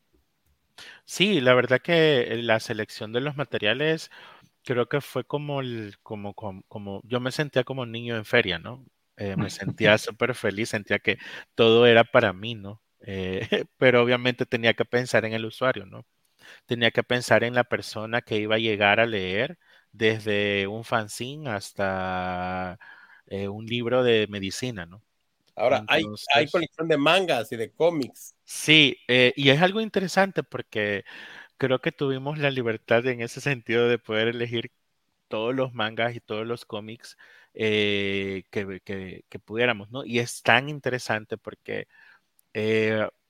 [1.05, 4.11] Sí, la verdad que la selección de los materiales
[4.65, 8.59] creo que fue como, el, como, como, yo me sentía como un niño en feria,
[8.59, 8.85] ¿no?
[9.17, 11.19] Eh, me sentía súper feliz, sentía que
[11.55, 12.83] todo era para mí, ¿no?
[13.01, 16.07] Eh, pero obviamente tenía que pensar en el usuario, ¿no?
[16.67, 19.59] tenía que pensar en la persona que iba a llegar a leer
[19.93, 22.79] desde un fanzine hasta
[23.27, 25.03] eh, un libro de medicina, ¿no?
[25.55, 28.35] Ahora, hay, hay, colección de mangas y de cómics.
[28.45, 31.05] Sí, eh, y es algo interesante porque
[31.59, 34.73] creo que tuvimos la libertad en ese sentido de poder elegir
[35.29, 37.17] todos los mangas y todos los cómics
[37.55, 40.05] eh, que, que, pudiéramos, ¿no?
[40.05, 41.87] Y es tan interesante porque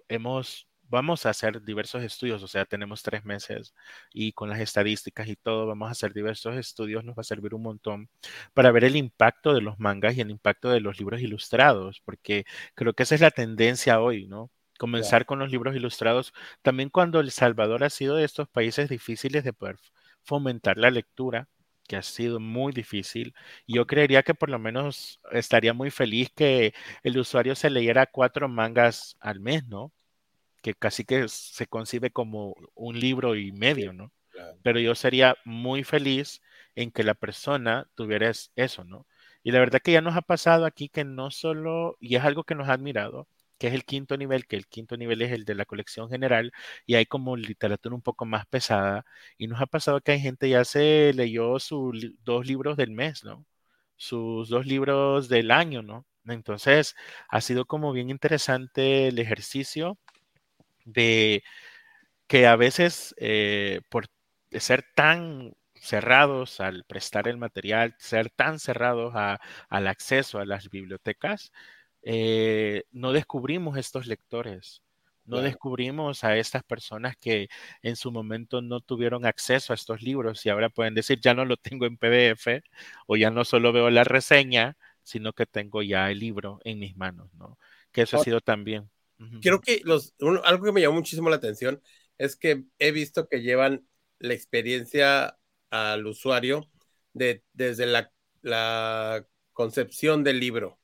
[0.09, 3.75] hemos vamos a hacer diversos estudios, o sea, tenemos tres meses
[4.13, 7.55] y con las estadísticas y todo, vamos a hacer diversos estudios, nos va a servir
[7.55, 8.09] un montón
[8.55, 12.45] para ver el impacto de los mangas y el impacto de los libros ilustrados, porque
[12.75, 14.51] creo que esa es la tendencia hoy, ¿no?
[14.79, 19.45] Comenzar con los libros ilustrados, también cuando El Salvador ha sido de estos países difíciles
[19.45, 19.77] de poder
[20.23, 21.49] fomentar la lectura,
[21.89, 23.35] que ha sido muy difícil.
[23.67, 28.49] Yo creería que por lo menos estaría muy feliz que el usuario se leyera cuatro
[28.49, 29.93] mangas al mes, ¿no?
[30.63, 34.13] Que casi que se concibe como un libro y medio, ¿no?
[34.63, 36.43] Pero yo sería muy feliz
[36.75, 39.07] en que la persona tuviera eso, ¿no?
[39.43, 42.45] Y la verdad que ya nos ha pasado aquí que no solo, y es algo
[42.45, 45.45] que nos ha admirado, que es el quinto nivel, que el quinto nivel es el
[45.45, 46.53] de la colección general,
[46.87, 49.05] y hay como literatura un poco más pesada,
[49.39, 51.95] y nos ha pasado que hay gente ya se leyó sus
[52.25, 53.45] dos libros del mes, ¿no?
[53.97, 56.07] Sus dos libros del año, ¿no?
[56.27, 56.95] Entonces,
[57.29, 59.99] ha sido como bien interesante el ejercicio
[60.85, 61.43] de
[62.27, 64.07] que a veces eh, por
[64.53, 69.15] ser tan cerrados al prestar el material, ser tan cerrados
[69.69, 71.53] al acceso a las bibliotecas,
[72.03, 74.83] eh, no descubrimos estos lectores,
[75.25, 77.49] no descubrimos a estas personas que
[77.83, 81.45] en su momento no tuvieron acceso a estos libros y ahora pueden decir, ya no
[81.45, 82.63] lo tengo en PDF
[83.07, 86.97] o ya no solo veo la reseña, sino que tengo ya el libro en mis
[86.97, 87.59] manos, ¿no?
[87.93, 88.91] Que eso ha sido también
[89.41, 91.83] Creo que los, algo que me llamó muchísimo la atención
[92.19, 93.87] es que he visto que llevan
[94.19, 95.39] la experiencia
[95.71, 96.69] al usuario
[97.13, 100.79] de, desde la, la concepción del libro.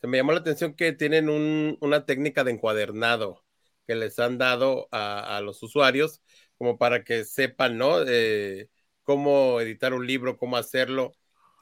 [0.00, 3.44] Se me llamó la atención que tienen un, una técnica de encuadernado
[3.86, 6.20] que les han dado a, a los usuarios
[6.58, 8.02] como para que sepan, ¿no?
[8.06, 8.68] Eh,
[9.02, 11.12] cómo editar un libro, cómo hacerlo.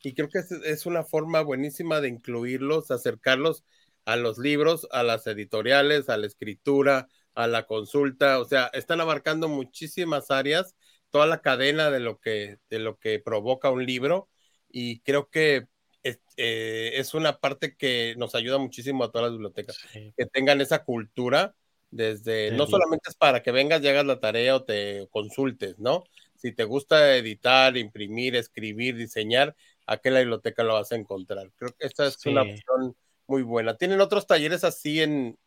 [0.03, 3.65] Y creo que es, es, una forma buenísima de incluirlos, acercarlos
[4.05, 9.01] a los libros, a las editoriales, a la escritura, a la consulta, o sea, están
[9.01, 10.77] abarcando muchísimas áreas,
[11.11, 14.29] toda la cadena de lo que, de lo que provoca un libro
[14.71, 15.67] y creo que
[16.03, 20.13] es, eh, es una parte que nos ayuda muchísimo a todas las bibliotecas, Sí.
[20.17, 21.55] que tengan esa cultura
[21.91, 26.05] desde, no solamente es para que vengas y hagas la tarea o te consultes, ¿no?
[26.35, 29.55] Si te gusta editar, imprimir, escribir, diseñar,
[29.87, 31.51] aquí en la biblioteca lo vas a encontrar.
[31.57, 33.77] Creo que esta es una opción muy buena.
[33.77, 35.39] ¿Tienen otros talleres así en,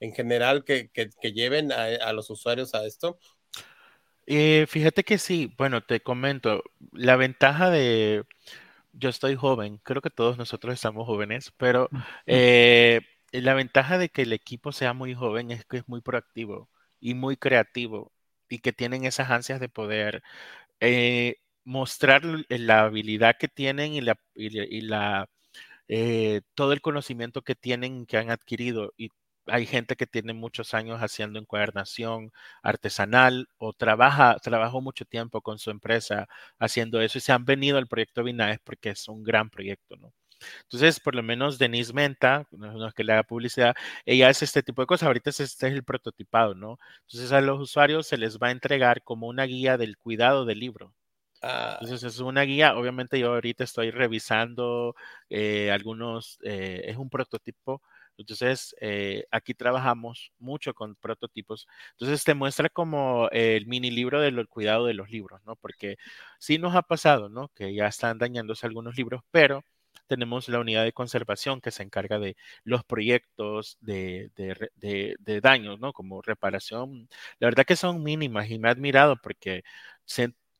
[0.00, 3.18] en general que, que, que lleven a, a los usuarios a esto?
[4.26, 8.24] Eh, fíjate que sí, bueno, te comento, la ventaja de,
[8.92, 11.90] yo estoy joven, creo que todos nosotros estamos jóvenes, pero
[12.26, 13.00] eh,
[13.32, 17.14] la ventaja de que el equipo sea muy joven es que es muy proactivo y
[17.14, 18.12] muy creativo
[18.48, 20.22] y que tienen esas ansias de poder
[20.80, 25.30] eh, mostrar la habilidad que tienen y la, y la, y la,
[25.94, 28.92] eh, todo el conocimiento que tienen, que han adquirido.
[28.96, 29.10] Y
[29.46, 35.58] hay gente que tiene muchos años haciendo encuadernación artesanal o trabaja, trabajó mucho tiempo con
[35.58, 36.28] su empresa
[36.58, 40.12] haciendo eso y se han venido al proyecto Binaes porque es un gran proyecto, ¿no?
[40.64, 43.74] Entonces, por lo menos Denise Menta, no es que le haga publicidad,
[44.04, 45.06] ella hace este tipo de cosas.
[45.06, 46.78] Ahorita es- este es el prototipado, ¿no?
[47.08, 50.60] Entonces a los usuarios se les va a entregar como una guía del cuidado del
[50.60, 50.94] libro.
[51.44, 54.94] Ah, Entonces es una guía, obviamente yo ahorita estoy revisando
[55.28, 57.82] eh, algunos, eh, es un prototipo,
[58.16, 64.46] entonces eh, aquí trabajamos mucho con prototipos, entonces te muestra como el mini libro del
[64.48, 65.56] cuidado de los libros, ¿no?
[65.56, 65.96] Porque
[66.38, 67.48] sí nos ha pasado, ¿no?
[67.56, 69.64] Que ya están dañándose algunos libros, pero
[70.06, 75.40] tenemos la unidad de conservación que se encarga de los proyectos de, de de- de
[75.40, 75.92] daños, ¿no?
[75.92, 77.08] Como reparación.
[77.40, 79.62] La verdad que son mínimas y me ha admirado porque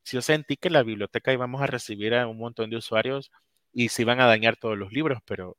[0.03, 3.31] sen- yo sentí que la biblioteca íbamos a recibir a un montón de usuarios
[3.73, 5.57] y se iban a dañar todos los libros, pero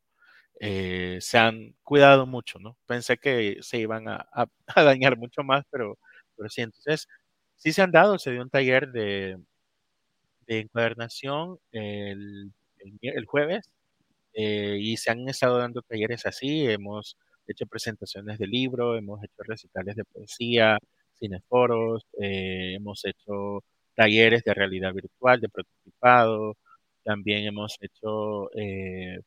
[0.61, 2.79] eh, se han cuidado mucho, ¿no?
[2.87, 5.99] Pensé que se iban a, a- a dañar mucho más, pero,
[6.37, 7.09] pero sí, entonces
[7.57, 9.39] sí se han dado, se dio un taller de,
[10.47, 13.71] de encuadernación el, el el jueves
[14.35, 17.17] eh, y se han estado dando talleres así, hemos
[17.49, 20.79] hecho presentaciones de libro, hemos hecho recitales de poesía,
[21.19, 23.63] cineforos, eh, hemos hecho
[23.95, 26.57] talleres de realidad virtual, de prototipado,
[27.05, 29.21] también hemos hecho eh,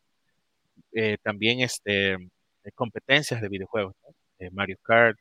[0.93, 3.95] eh, también este, eh, competencias de videojuegos,
[4.51, 5.17] Mario Kart,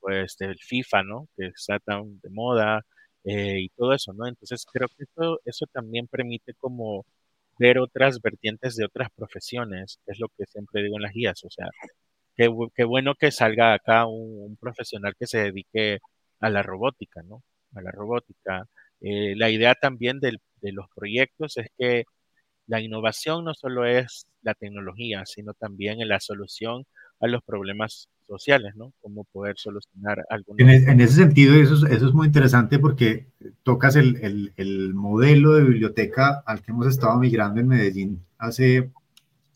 [0.00, 1.28] pues del FIFA, ¿no?
[1.36, 2.82] Que está tan de moda
[3.24, 4.26] y todo eso, ¿no?
[4.26, 7.06] Entonces creo que eso, eso también permite como
[7.58, 11.50] ver otras vertientes de otras profesiones, es lo que siempre digo en las guías, o
[11.50, 11.68] sea,
[12.36, 16.00] qué bueno que salga acá un, un profesional que se dedique
[16.40, 17.42] a la robótica, ¿no?
[17.74, 18.66] A la robótica.
[19.00, 22.04] Eh, la idea también del- de los proyectos es que
[22.66, 26.84] la innovación no solo es la tecnología, sino también en la solución
[27.20, 28.92] a los problemas sociales, ¿no?
[29.02, 30.68] Cómo poder solucionar En, algunos.
[30.70, 33.26] e- en ese sentido, eso es, eso es muy interesante porque
[33.62, 38.90] tocas el, el- el modelo de biblioteca al que hemos estado migrando en Medellín hace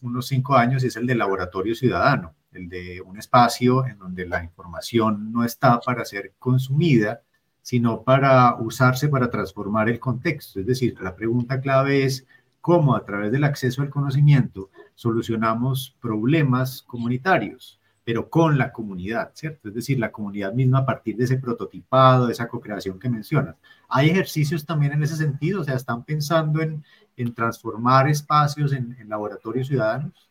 [0.03, 4.27] unos cinco años, y es el de laboratorio ciudadano, el de un espacio en donde
[4.27, 7.23] la información no está para ser consumida,
[7.69, 10.59] sino para usarse para transformar el contexto.
[10.59, 12.27] Es decir, la pregunta clave es
[12.63, 17.79] cómo a través del acceso al conocimiento solucionamos problemas comunitarios
[18.09, 19.69] pero con la comunidad, ¿cierto?
[19.69, 23.57] Es decir, la comunidad misma a partir de ese prototipado, de esa co-creación que mencionas.
[23.87, 25.61] ¿Hay ejercicios también en ese sentido?
[25.61, 26.83] O sea, ¿están pensando en,
[27.19, 30.31] en transformar espacios en, laboratorios ciudadanos?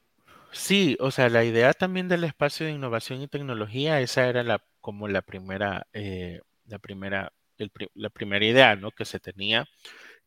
[0.51, 4.63] Sí, o sea, la idea también del espacio de innovación y tecnología, esa era la,
[4.81, 8.91] como la primera, eh, la primera, el la primera idea, ¿no?
[8.91, 9.67] Que se tenía,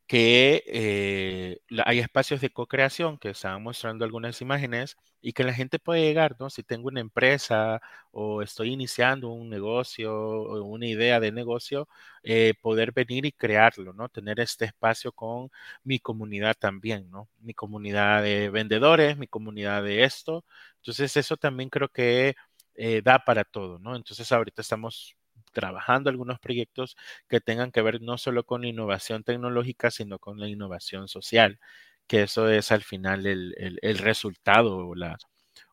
[0.06, 5.78] que eh, hay espacios de co-creación que estaban mostrando algunas imágenes y que la gente
[5.78, 6.50] puede llegar, ¿no?
[6.50, 11.88] Si tengo una empresa o estoy iniciando un negocio o una idea de negocio,
[12.24, 14.08] eh, poder venir y crearlo, ¿no?
[14.08, 15.50] Tener este espacio con
[15.84, 17.28] mi comunidad también, ¿no?
[17.38, 20.44] Mi comunidad de vendedores, mi comunidad de esto.
[20.78, 22.34] Entonces, eso también creo que
[22.74, 23.94] eh, da para todo, ¿no?
[23.96, 25.16] Entonces, ahorita estamos
[25.52, 26.96] trabajando algunos proyectos
[27.28, 31.58] que tengan que ver no solo con la innovación tecnológica, sino con la innovación social,
[32.06, 35.16] que eso es al final el, el- resultado o, la,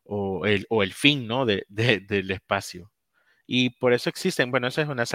[0.04, 1.46] o, el, o el fin, ¿no?
[1.46, 2.92] de- de- del espacio.
[3.48, 5.06] Y por eso existen, bueno, esa es una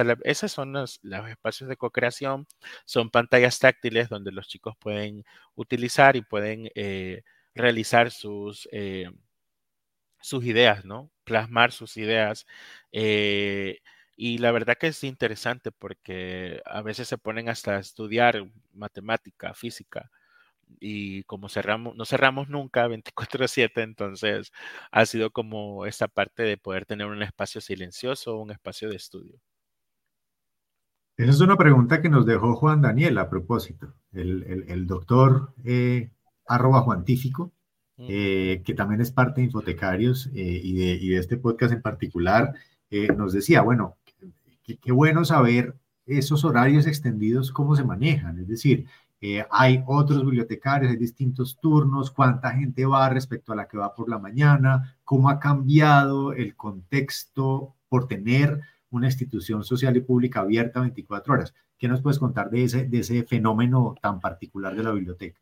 [0.49, 2.47] son los, los espacios de co-creación,
[2.87, 7.23] son pantallas táctiles donde los chicos pueden utilizar y pueden eh,
[7.55, 9.11] realizar sus, eh,
[10.21, 11.11] sus ideas, ¿no?
[11.25, 12.47] Plasmar sus ideas.
[12.93, 13.79] eh,
[14.17, 19.55] y la verdad que es interesante porque a veces se ponen hasta a estudiar matemática,
[19.55, 20.11] física,
[20.81, 24.53] y como cerramos, no cerramos nunca 24/7, entonces
[24.91, 29.39] ha sido como esa parte de poder tener un espacio silencioso, un espacio de estudio.
[31.17, 36.11] Esa es una pregunta que nos dejó Juan Daniel a propósito, el, doctor eh,
[36.47, 37.53] arroba juantífico,
[37.99, 42.55] eh, que también es parte de Infotecarios eh, y, de, este podcast en particular,
[43.17, 43.97] nos decía, bueno,
[44.63, 48.87] qué bueno saber esos horarios extendidos, cómo se manejan, es decir,
[49.51, 54.09] hay otros bibliotecarios, hay distintos turnos, cuánta gente va respecto a la que va por
[54.09, 60.81] la mañana, cómo ha cambiado el contexto por tener una institución social y pública abierta
[60.81, 61.55] 24 horas.
[61.79, 65.41] ¿Qué nos puedes contar de ese, de ese fenómeno tan particular de la biblioteca?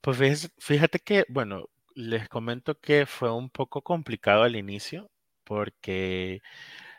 [0.00, 5.10] Pues fíjate que, bueno, les comento que fue un poco complicado al inicio
[5.44, 6.40] porque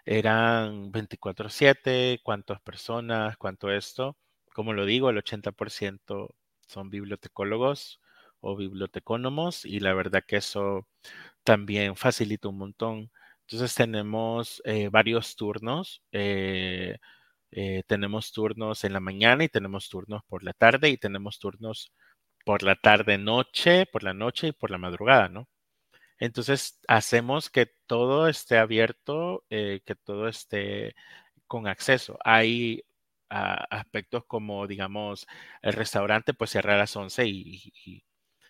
[0.05, 4.17] eran 24/7, cuántas personas, cuánto esto.
[4.53, 6.35] Como lo digo, el 80%
[6.67, 8.01] son bibliotecólogos
[8.41, 10.87] o bibliotecónomos y la verdad que eso
[11.43, 13.11] también facilita un montón
[13.47, 16.01] entonces tenemos eh, varios turnos.
[16.13, 16.97] Eh,
[17.51, 21.91] eh, tenemos turnos en la mañana y tenemos turnos por la tarde y tenemos turnos
[22.45, 25.47] por la tarde noche, por la noche y por la madrugada, ¿no?
[26.23, 30.95] Entonces hacemos que todo esté abierto, que todo esté
[31.47, 32.17] con acceso.
[32.25, 32.83] Hay
[33.29, 35.27] ah, aspectos como, digamos,
[35.61, 37.25] el restaurante pues cierra a las 11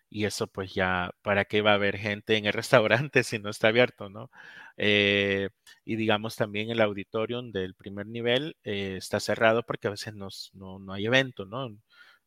[0.09, 2.53] y eso pues ya, ¿para qué va a haber gente en el
[3.09, 4.29] restaurante si no está abierto, no?
[4.77, 5.49] Eh,
[5.85, 10.29] y digamos también el auditorium del primer nivel eh, está cerrado porque a veces no,
[10.79, 11.69] no, hay evento, ¿no?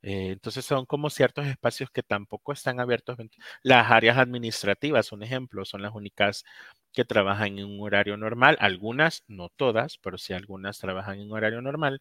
[0.07, 3.19] Eh, entonces son como ciertos espacios que tampoco están abiertos.
[3.65, 6.45] Las áreas administrativas, un ejemplo, son las únicas
[6.93, 8.57] que trabajan en un horario normal.
[8.61, 12.01] Algunas, no todas, pero sí algunas trabajan en horario normal.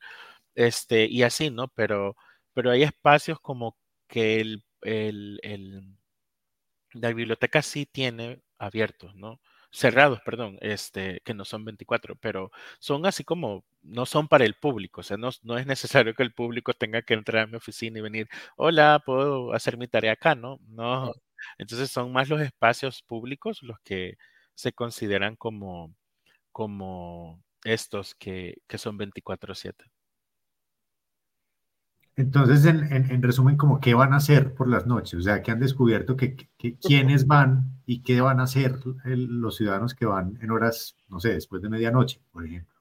[0.56, 1.70] Este, y así, ¿no?
[1.70, 2.16] Pero,
[2.54, 5.40] pero hay espacios como que el el,
[6.94, 9.40] la biblioteca sí tiene abiertos, ¿no?
[9.78, 14.54] Cerrados, perdón, este, que no son 24, pero son así como, no son para el
[14.56, 17.58] público, o sea, no, no es necesario que el público tenga que entrar a mi
[17.58, 20.60] oficina y venir, hola, puedo hacer mi tarea acá, ¿no?
[20.70, 21.12] No.
[21.58, 24.16] Entonces son más los espacios públicos los que
[24.56, 25.94] se consideran como,
[26.52, 29.86] como estos que, que son 24/7.
[32.18, 35.60] Entonces, en, resumen, como qué van a hacer por las noches, o sea, que han
[35.60, 36.48] descubierto que,
[36.82, 41.34] quiénes van y qué van a hacer los ciudadanos que van en horas, no sé,
[41.34, 42.74] después de medianoche, por ejemplo.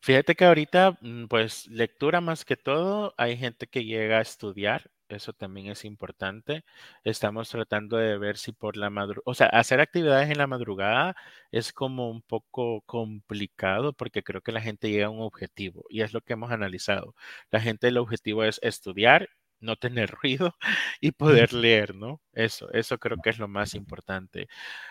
[0.00, 4.91] Fíjate que ahorita, mm, pues, lectura más que todo, hay gente que llega a estudiar,
[5.12, 6.64] eso también es importante.
[7.04, 11.14] Estamos tratando de ver si por la madrugada, o sea, hacer actividades en la madrugada
[11.50, 16.02] es como un poco complicado porque creo que la gente llega a un objetivo y
[16.02, 17.14] es lo que hemos analizado.
[17.50, 19.28] La gente, el objetivo es estudiar
[19.60, 20.54] no tener ruido
[21.00, 22.20] y poder leer, ¿no?
[22.32, 24.48] Eso, eso creo que es lo más importante.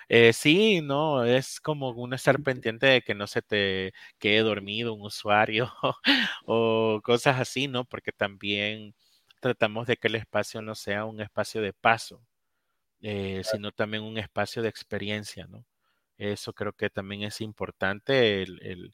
[0.09, 4.93] Eh, sí, no, es como uno estar pendiente de que no se te quede dormido
[4.93, 5.71] un usuario
[6.45, 7.85] o cosas así, ¿no?
[7.85, 8.95] Porque también
[9.41, 12.23] tratamos de que el espacio no sea un espacio de paso,
[13.01, 15.65] eh, sino también un espacio de experiencia, ¿no?
[16.17, 18.93] Eso creo que también es importante, el,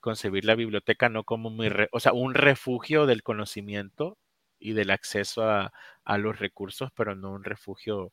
[0.00, 1.50] concebir la biblioteca no como
[1.92, 4.18] o sea, un refugio del conocimiento
[4.60, 5.72] y del acceso a,
[6.04, 8.12] a los recursos, pero no un refugio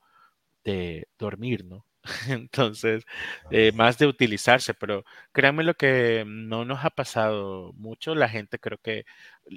[0.66, 1.87] de dormir, ¿no?
[2.30, 3.06] Entonces,
[3.52, 8.16] eh, más de utilizarse, pero créanme lo que no nos ha pasado mucho.
[8.16, 9.06] La gente creo que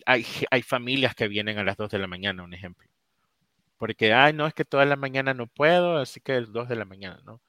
[0.07, 2.89] hay, hay familias que vienen a las 2 de la mañana, un ejemplo.
[3.79, 6.77] Porque, ay, no, es que toda la mañana no puedo, así que es 2 de
[6.77, 7.41] la mañana, ¿no?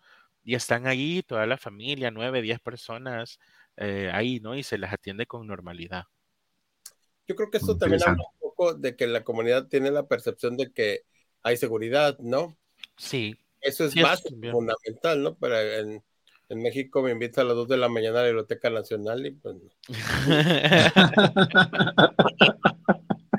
[0.44, 3.40] Y están ahí toda la familia, 9, 10 personas
[3.78, 4.56] eh, ahí, ¿no?
[4.56, 6.06] Y se les atiende con normalidad.
[7.28, 10.58] Yo creo que esto también habla un poco de que la comunidad tiene la percepción
[10.58, 11.02] de que
[11.44, 12.58] hay seguridad, ¿no?
[12.98, 15.38] Sí, eso es más fundamental, ¿no?
[15.38, 16.04] Pero en,
[16.50, 19.56] México me invita a las 2 de la mañana a la Biblioteca Nacional y pues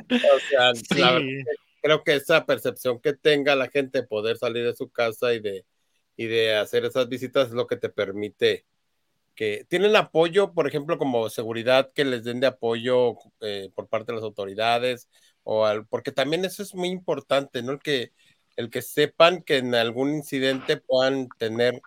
[0.09, 0.73] o sea,
[1.83, 5.41] creo que esa percepción que tenga la gente de poder salir de su casa y
[5.41, 5.67] de,
[6.17, 8.65] y de hacer esas visitas es lo que te permite
[9.35, 14.13] que tienen apoyo, por ejemplo, como seguridad, que les den de apoyo eh, por parte
[14.13, 15.09] de las autoridades,
[15.43, 17.73] o al, porque también eso es muy importante, ¿no?
[17.73, 18.12] El que
[18.57, 21.80] el que sepan que en algún incidente puedan tener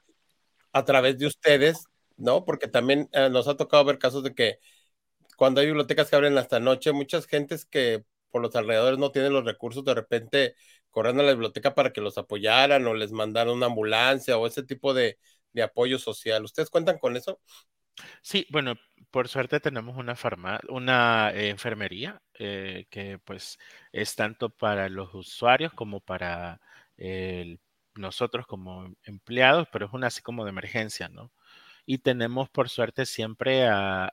[0.74, 1.86] a través de ustedes,
[2.18, 2.45] ¿no?
[2.45, 4.59] Porque también eh, nos ha tocado ver casos de que
[5.38, 9.34] cuando hay bibliotecas que abren hasta noche, muchas gentes que por los alrededores no tienen
[9.34, 10.55] los recursos, de repente
[10.91, 14.63] corren a la biblioteca para que los apoyaran o les mandaran una ambulancia o ese
[14.63, 15.18] tipo de,
[15.53, 16.43] de apoyo social.
[16.43, 17.39] ¿Ustedes cuentan con eso?
[18.22, 18.76] Sí, bueno,
[19.12, 20.16] por suerte tenemos una
[20.70, 23.58] una eh, enfermería eh, que pues
[23.91, 26.60] es tanto para los usuarios como para
[27.96, 31.32] nosotros como empleados, pero es una así como de emergencia, ¿no?
[31.86, 34.10] Y tenemos por suerte siempre a,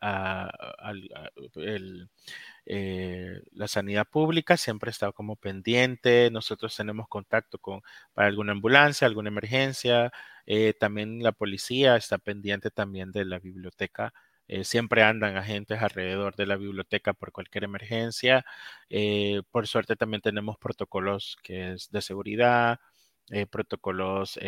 [2.66, 7.82] eh, la sanidad pública, siempre está como pendiente, nosotros tenemos contacto con
[8.14, 10.12] para alguna ambulancia, alguna emergencia,
[10.80, 14.12] también la policía está pendiente también de la biblioteca
[14.48, 18.44] eh, siempre andan agentes alrededor de la biblioteca por cualquier emergencia.
[18.90, 22.78] Eh, por suerte también tenemos protocolos que es de seguridad,
[23.30, 24.38] eh, protocolos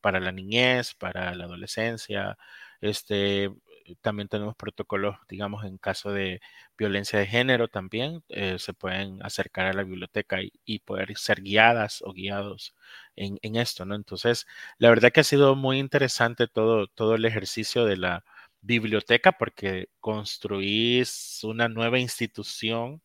[0.00, 2.38] para la niñez, para la adolescencia.
[2.80, 3.50] Este,
[3.96, 6.40] también tenemos protocolos, digamos, en caso de
[6.78, 8.22] violencia de género también,
[8.58, 12.74] se pueden acercar a la biblioteca y, poder ser guiadas o guiados
[13.16, 13.94] en, en, esto, ¿no?
[13.94, 14.46] Entonces,
[14.78, 18.24] la verdad que ha sido muy interesante todo, todo el ejercicio de la,
[18.62, 23.02] biblioteca porque construís una nueva institución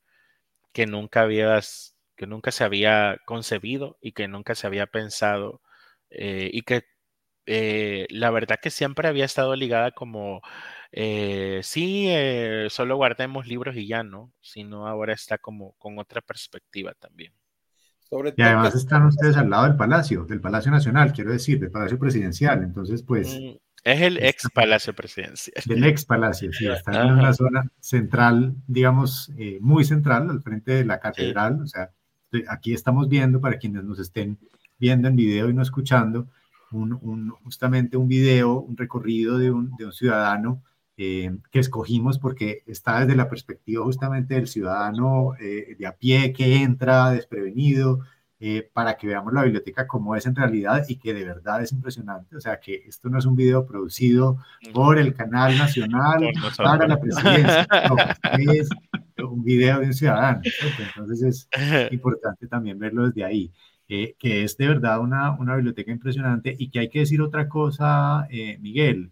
[0.73, 5.61] que nunca habías, que nunca se había concebido y que nunca se había pensado
[6.09, 6.85] eh, y que
[7.45, 10.41] eh, la verdad que siempre había estado ligada como,
[10.91, 12.09] eh, sí,
[12.69, 17.33] solo guardemos libros y ya no, sino ahora está como con otra perspectiva también.
[18.37, 21.99] y además están ustedes al lado del Palacio, del Palacio Nacional, quiero decir, del Palacio
[21.99, 22.63] Presidencial.
[22.63, 25.63] Entonces, pues, mm, es el ex Palacio Presidencial.
[25.69, 30.71] El ex Palacio, sí, está en una zona central, digamos, eh, muy central, al frente
[30.71, 31.61] de la catedral.
[31.61, 31.91] O sea,
[32.49, 34.39] aquí estamos viendo, para quienes nos estén
[34.79, 36.27] viendo en video y no escuchando,
[36.71, 40.63] un, justamente un video, un recorrido de un, de un ciudadano
[40.97, 46.31] eh, que escogimos porque está desde la perspectiva justamente del ciudadano eh, de a pie
[46.31, 47.99] que entra desprevenido,
[48.37, 51.71] eh, para que veamos la biblioteca como es en realidad y que de verdad es
[51.71, 52.35] impresionante.
[52.35, 54.37] O sea, que esto no es un video producido
[54.73, 57.65] por el canal nacional para la presidencia,
[58.53, 58.69] es
[59.23, 60.41] un video de un ciudadano.
[60.97, 61.49] Entonces es
[61.93, 63.51] importante también verlo desde ahí.
[63.87, 67.47] Eh, que es de verdad una, una, biblioteca impresionante y que hay que decir otra
[67.47, 69.11] cosa, eh, Miguel.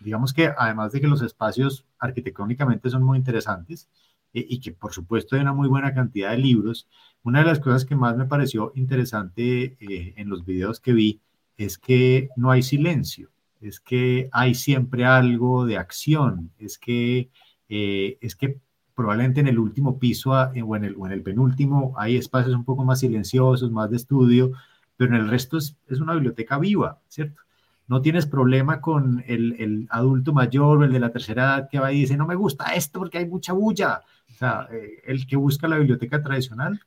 [0.00, 3.88] digamos que además de que los espacios arquitectónicamente son muy interesantes
[4.32, 6.88] y que por supuesto hay una muy buena cantidad de libros,
[7.22, 11.20] una de las cosas que más me pareció interesante eh, en los videos que vi
[11.58, 17.30] es que no hay silencio, es que hay siempre algo de acción, es que,
[17.68, 18.58] eh, es que
[19.00, 22.54] probablemente en el último piso ah, o en el, o en el penúltimo hay espacios
[22.54, 24.52] un poco más silenciosos, más de estudio,
[24.96, 27.42] pero en el resto es, es una biblioteca viva, ¿cierto?
[27.88, 31.80] No tienes problema con el, el, adulto mayor o el de la tercera edad que
[31.80, 34.02] va y dice, no me gusta esto porque hay mucha bulla.
[34.30, 36.80] O sea, eh, el que busca la biblioteca tradicional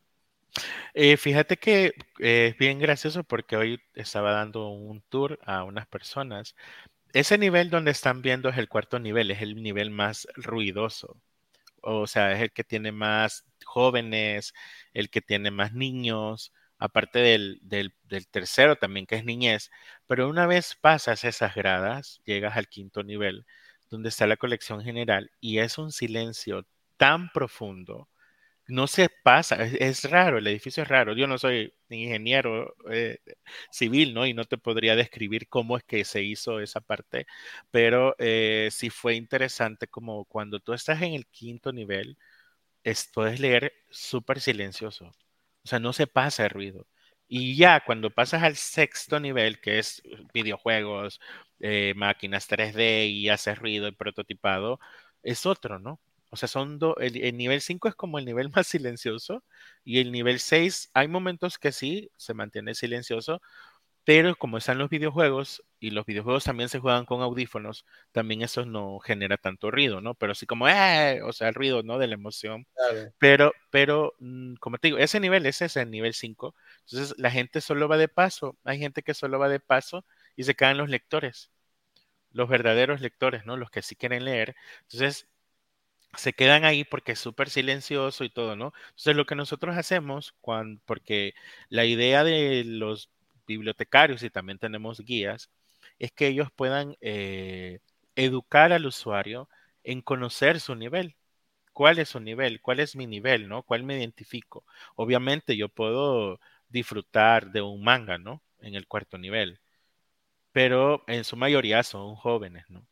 [0.93, 5.87] eh, fíjate que eh, es bien gracioso porque hoy estaba dando un tour a unas
[5.87, 6.55] personas.
[7.13, 11.17] Ese nivel donde están viendo es el cuarto nivel, es el nivel más ruidoso.
[11.83, 14.53] O sea, es el que tiene más jóvenes,
[14.93, 19.69] el que tiene más niños, aparte del, del, del tercero también, que es niñez.
[20.07, 23.45] Pero una vez pasas esas gradas, llegas al quinto nivel,
[23.89, 26.65] donde está la colección general, y es un silencio
[26.97, 28.09] tan profundo
[28.67, 31.13] no se pasa, es, raro, el edificio es raro.
[31.15, 33.19] Yo no soy ingeniero eh,
[33.71, 34.25] civil, ¿no?
[34.25, 37.25] Y no te podría describir cómo es que se hizo esa parte,
[37.71, 42.17] pero eh, sí fue interesante como cuando tú estás en el quinto nivel,
[42.83, 45.05] es, puedes leer súper silencioso,
[45.63, 46.87] o sea, no se pasa el ruido.
[47.27, 50.01] Y ya cuando pasas al sexto nivel, que es
[50.33, 51.19] videojuegos,
[51.59, 54.79] eh, máquinas 3D y haces ruido y prototipado,
[55.23, 55.99] es otro, ¿no?
[56.33, 59.43] O sea, son el, nivel 5 es como el nivel más silencioso
[59.83, 63.39] y el nivel 6 hay momentos que sí se mantiene silencioso,
[64.03, 68.65] pero como están los videojuegos y los videojuegos también se juegan con audífonos, también eso
[68.65, 70.15] no genera tanto ruido, ¿no?
[70.15, 71.21] Pero sí como, ¡eh!
[71.21, 71.99] O sea, el ruido, ¿no?
[71.99, 72.65] De la emoción.
[73.19, 76.55] Pero, pero, mm, como te digo, ese nivel, ese es el nivel 5.
[76.87, 78.57] Entonces, la gente solo va de paso.
[78.63, 80.03] Hay gente que solo va de paso
[80.35, 81.51] y se quedan los lectores.
[82.31, 83.57] Los verdaderos lectores, ¿no?
[83.57, 84.55] Los que sí quieren leer.
[84.83, 85.27] Entonces,
[86.17, 88.73] se quedan ahí porque es súper silencioso y todo, ¿no?
[88.89, 91.33] Entonces lo que nosotros hacemos, cuando, porque
[91.69, 93.09] la idea de los
[93.47, 95.49] bibliotecarios y también tenemos guías,
[95.99, 97.79] es que ellos puedan eh,
[98.15, 99.49] educar al usuario
[99.83, 101.15] en conocer su nivel.
[101.73, 102.61] ¿Cuál es su nivel?
[102.61, 103.47] ¿Cuál es mi nivel?
[103.49, 103.63] ¿No?
[103.63, 104.65] ¿Cuál me identifico?
[104.95, 106.39] Obviamente yo puedo
[106.69, 108.41] disfrutar de un manga, ¿no?
[108.59, 109.59] En el cuarto nivel,
[110.53, 112.87] pero en su mayoría son jóvenes, ¿no?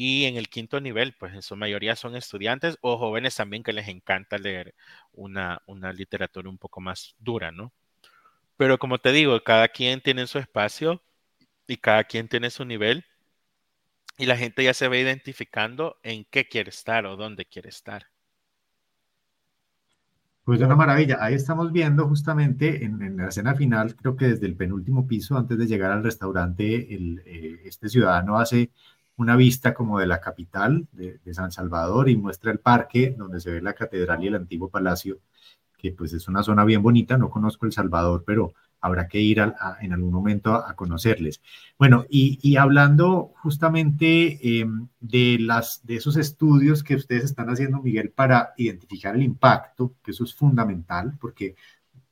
[0.00, 3.72] Y en el quinto nivel, pues en su mayoría son estudiantes o jóvenes también que
[3.72, 4.76] les encanta leer
[5.10, 7.72] una, una literatura un poco más dura, ¿no?
[8.56, 11.02] Pero como te digo, cada quien tiene su espacio
[11.66, 13.06] y cada quien tiene su nivel.
[14.16, 18.06] y la gente ya se va identificando en qué quiere estar o dónde quiere estar.
[20.44, 21.18] Pues una maravilla.
[21.20, 25.58] Ahí estamos viendo justamente en, la escena final, creo que desde el penúltimo piso, antes
[25.58, 28.70] de llegar al restaurante, el, eh, este ciudadano hace
[29.18, 33.50] una vista como de la capital de, San Salvador y muestra el parque donde se
[33.50, 35.18] ve la catedral y el antiguo palacio,
[35.76, 37.18] que pues es una zona bien bonita.
[37.18, 39.40] No conozco El Salvador, pero habrá que ir
[39.80, 41.42] en algún momento a, conocerles.
[41.76, 48.10] Bueno, y, hablando justamente em, de, las, de esos estudios que ustedes están haciendo, Miguel,
[48.10, 51.56] para identificar el impacto, que eso es fundamental, porque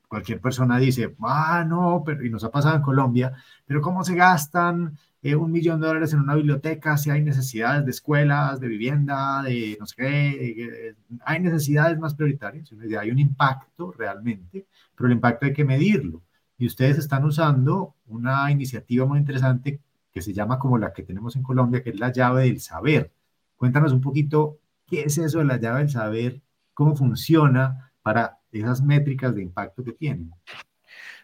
[0.08, 3.32] cualquier persona dice, ah, no, pero, y nos ha pasado en Colombia,
[3.64, 4.98] pero ¿cómo se gastan
[5.30, 9.42] eh, un millón de dólares en una biblioteca si hay necesidades de escuelas, de vivienda,
[9.42, 10.94] de no sé qué?
[11.24, 12.70] hay necesidades más prioritarias,
[13.00, 16.22] hay un impacto realmente, pero el impacto hay que medirlo
[16.58, 19.80] y ustedes están usando una iniciativa muy interesante
[20.12, 23.12] que se llama como la que tenemos en Colombia, que es la llave del saber.
[23.56, 26.40] Cuéntanos un poquito qué es eso de la llave del saber,
[26.72, 30.32] cómo funciona para esas métricas de impacto que tienen.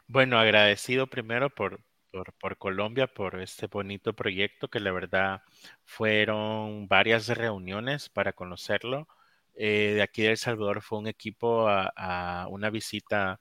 [0.06, 1.80] Bueno, agradecido primero por,
[2.12, 5.42] por, Colombia, por este bonito proyecto que la verdad
[5.84, 9.08] fueron varias reuniones para conocerlo.
[9.54, 13.40] Eh, de aquí de El Salvador fue un equipo a, una visita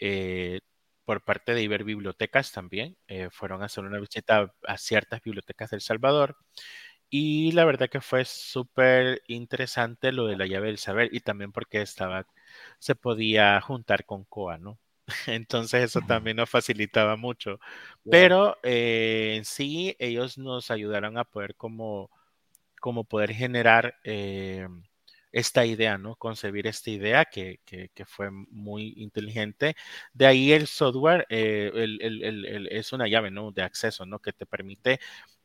[0.00, 0.60] eh,
[1.04, 2.96] por parte de Iber Bibliotecas también.
[3.08, 6.36] Eh, fueron a hacer una visita a ciertas bibliotecas del Salvador.
[7.10, 11.52] Y la verdad que fue súper interesante lo de la llave del saber y también
[11.52, 12.26] porque estaba,
[12.78, 14.78] se podía juntar con COA, ¿no?
[15.26, 17.58] Entonces eso también nos facilitaba mucho.
[18.10, 22.10] Pero eh, en sí ellos nos ayudaron a poder como,
[22.80, 24.68] como poder generar eh,
[25.32, 26.16] esta idea, ¿no?
[26.16, 27.60] Concebir esta idea que,
[28.06, 29.76] fue muy inteligente.
[30.12, 31.70] De ahí el software eh,
[32.70, 33.50] es una llave, ¿no?
[33.52, 34.18] De acceso, ¿no?
[34.20, 35.00] Que te permite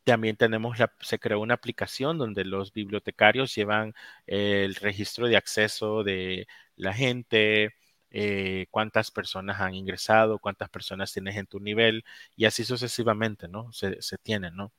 [0.07, 3.93] también tenemos la, se creó una aplicación donde los bibliotecarios llevan
[4.25, 6.47] el registro de acceso de
[6.77, 7.75] la gente,
[8.11, 12.03] eh, cuántas personas han ingresado, cuántas personas tienes en tu nivel
[12.35, 13.71] y así sucesivamente, ¿no?
[13.73, 14.71] Se, se tienen, ¿no?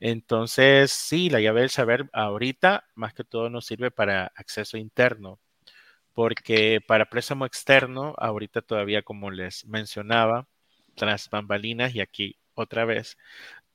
[0.00, 5.38] Entonces, sí, la llave del saber ahorita más que todo nos sirve para acceso interno,
[6.14, 10.48] porque para préstamo externo, ahorita todavía como les mencionaba,
[10.94, 13.16] tras bambalinas y aquí otra vez,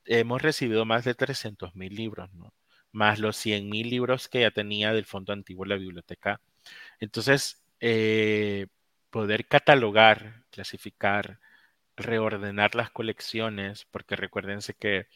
[0.05, 2.53] hemos recibido más de 300 mil libros, ¿no?
[2.91, 6.41] Más los 100 mil libros que ya tenía del Fondo Antiguo de la Biblioteca.
[6.99, 8.67] Entonces, eh,
[9.17, 11.39] poder catalogar, clasificar,
[11.95, 15.07] reordenar las colecciones, porque recuérdense que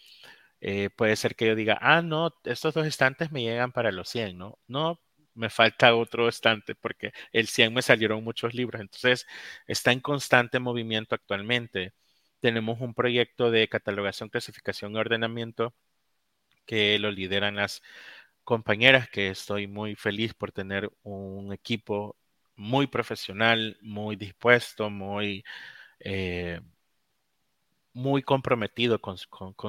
[0.61, 4.09] eh, puede ser que yo diga, ah, no, estos dos estantes me llegan para los
[4.09, 4.59] 100, ¿no?
[4.67, 4.99] No,
[5.35, 8.81] me falta otro estante porque el 100 me salieron muchos libros.
[8.81, 9.27] Entonces,
[9.67, 11.93] está en constante movimiento actualmente.
[12.39, 15.75] Tenemos un proyecto de catalogación, clasificación y ordenamiento
[16.65, 17.81] que lo lideran las
[18.43, 22.17] compañeras, que estoy muy feliz por tener un equipo
[22.61, 25.43] muy profesional, muy dispuesto, muy...
[25.99, 26.59] Eh,
[27.93, 29.17] muy comprometido con,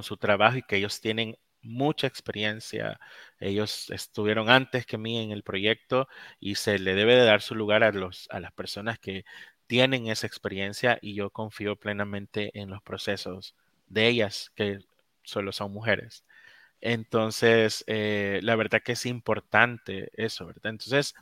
[0.03, 2.99] su trabajo y que ellos tienen mucha experiencia.
[3.41, 6.09] Ellos estuvieron antes que mí en el proyecto
[6.41, 9.25] y se le debe de dar su lugar a, los, a las personas que
[9.67, 13.55] tienen esa experiencia y yo confío plenamente en los procesos
[13.89, 14.81] de ellas, que
[15.23, 16.25] solo son mujeres.
[16.83, 20.67] Entonces, eh, la verdad que es importante eso, ¿verdad?
[20.67, 21.15] Entonces,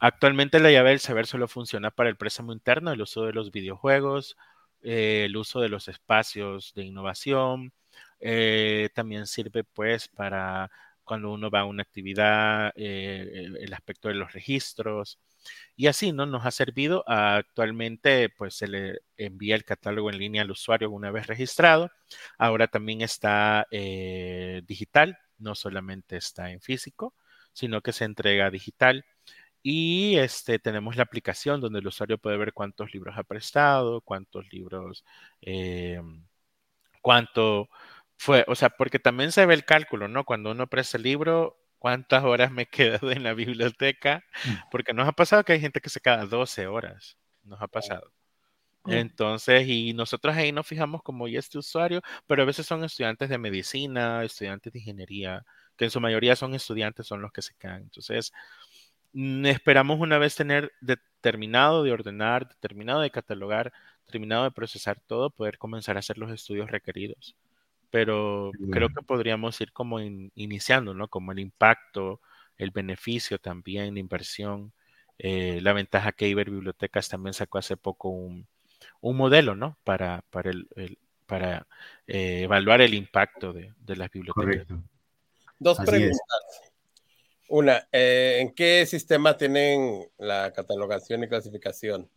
[0.00, 3.50] actualmente la llave del saber solo funciona para el préstamo interno, el uso de los
[3.50, 4.36] videojuegos,
[4.82, 7.72] eh, el uso de los espacios de innovación.
[8.20, 10.70] Eh, también sirve pues para
[11.04, 15.18] cuando uno va a una actividad, eh, el, aspecto de los registros.
[15.76, 16.26] Y así, ¿no?
[16.26, 17.04] Nos ha servido.
[17.06, 21.90] actualmente, pues se le envía el catálogo en línea al usuario una vez registrado.
[22.38, 27.14] Ahora también está digital, no solamente está en físico,
[27.52, 29.04] sino que se entrega digital.
[29.68, 34.46] Y este, tenemos la aplicación donde el usuario puede ver cuántos libros ha prestado, cuántos
[34.52, 35.04] libros,
[35.40, 36.00] eh,
[37.02, 37.68] cuánto
[38.16, 40.22] fue, o sea, porque también se ve el cálculo, ¿no?
[40.22, 42.66] Cuando uno presta el libro, cuántas horas me
[43.00, 44.70] quedo en la biblioteca, mm.
[44.70, 48.12] porque nos ha pasado que hay gente que se queda 12 horas, nos ha pasado.
[48.84, 48.92] Mm.
[48.92, 53.28] Entonces, y nosotros ahí nos fijamos como ya este usuario, pero a veces son estudiantes
[53.28, 55.44] de medicina, estudiantes de ingeniería,
[55.76, 57.82] que en su mayoría son estudiantes, son los que se quedan.
[57.82, 58.32] Entonces,
[59.44, 63.72] esperamos una vez tener determinado de ordenar, determinado de catalogar,
[64.06, 67.36] terminado de procesar todo, poder comenzar a hacer los estudios requeridos.
[67.90, 71.08] Pero creo que podríamos ir como iniciando, ¿no?
[71.08, 72.20] Como el impacto,
[72.58, 74.72] el beneficio también, la inversión,
[75.18, 78.46] eh, la ventaja que Iber Bibliotecas también sacó hace poco un,
[79.00, 79.78] modelo, ¿no?
[79.84, 80.68] Para, para, el,
[81.26, 81.66] para
[82.06, 84.66] eh, evaluar el impacto de, las bibliotecas.
[84.66, 84.82] Correcto.
[85.58, 86.20] Dos preguntas.
[87.48, 92.10] Una, eh, ¿en qué sistema tienen la catalogación y clasificación?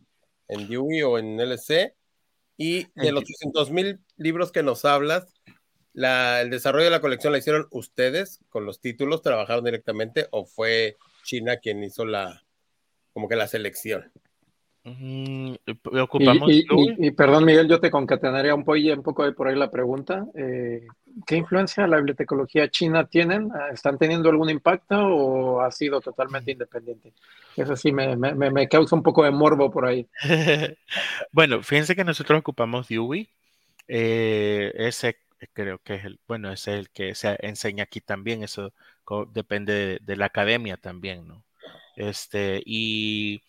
[0.48, 1.94] ¿En Dewey o en LC?
[2.56, 5.32] Y de los 300 mil libros que nos hablas,
[5.94, 10.96] el desarrollo de la colección la hicieron ustedes con los títulos, trabajaron directamente o fue
[11.24, 12.44] China quien hizo la,
[13.12, 14.12] como que la selección.
[14.82, 15.52] Mm,
[16.00, 20.24] ocupamos y, perdón, Miguel, yo te concatenaría un, un poco por ahí la pregunta.
[20.34, 20.86] Eh,
[21.26, 23.50] ¿Qué influencia la bibliotecología china tienen?
[23.72, 27.12] ¿Están teniendo algún impacto o ha sido totalmente independiente?
[27.56, 30.06] Eso sí me, me, me causa un poco de morbo por ahí.
[31.32, 33.28] bueno, fíjense que nosotros ocupamos Dewey.
[33.86, 35.16] Eh, ese
[35.52, 38.42] creo que es el, bueno, es el que se enseña aquí también.
[38.42, 38.72] Eso
[39.32, 41.42] depende de, de la academia también, ¿no?
[41.96, 43.42] Este, y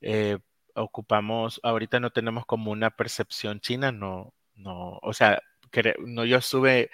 [0.00, 0.38] eh,
[0.76, 5.40] ocupamos, ahorita no tenemos como una percepción china, no, no, o sea,
[5.98, 6.90] no, yo estuve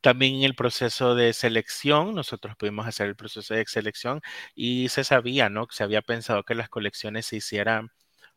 [0.00, 4.20] también en el proceso de selección, nosotros pudimos hacer el proceso de selección
[4.54, 5.66] y se sabía, ¿no?
[5.70, 7.90] Se había pensado que las colecciones se hicieran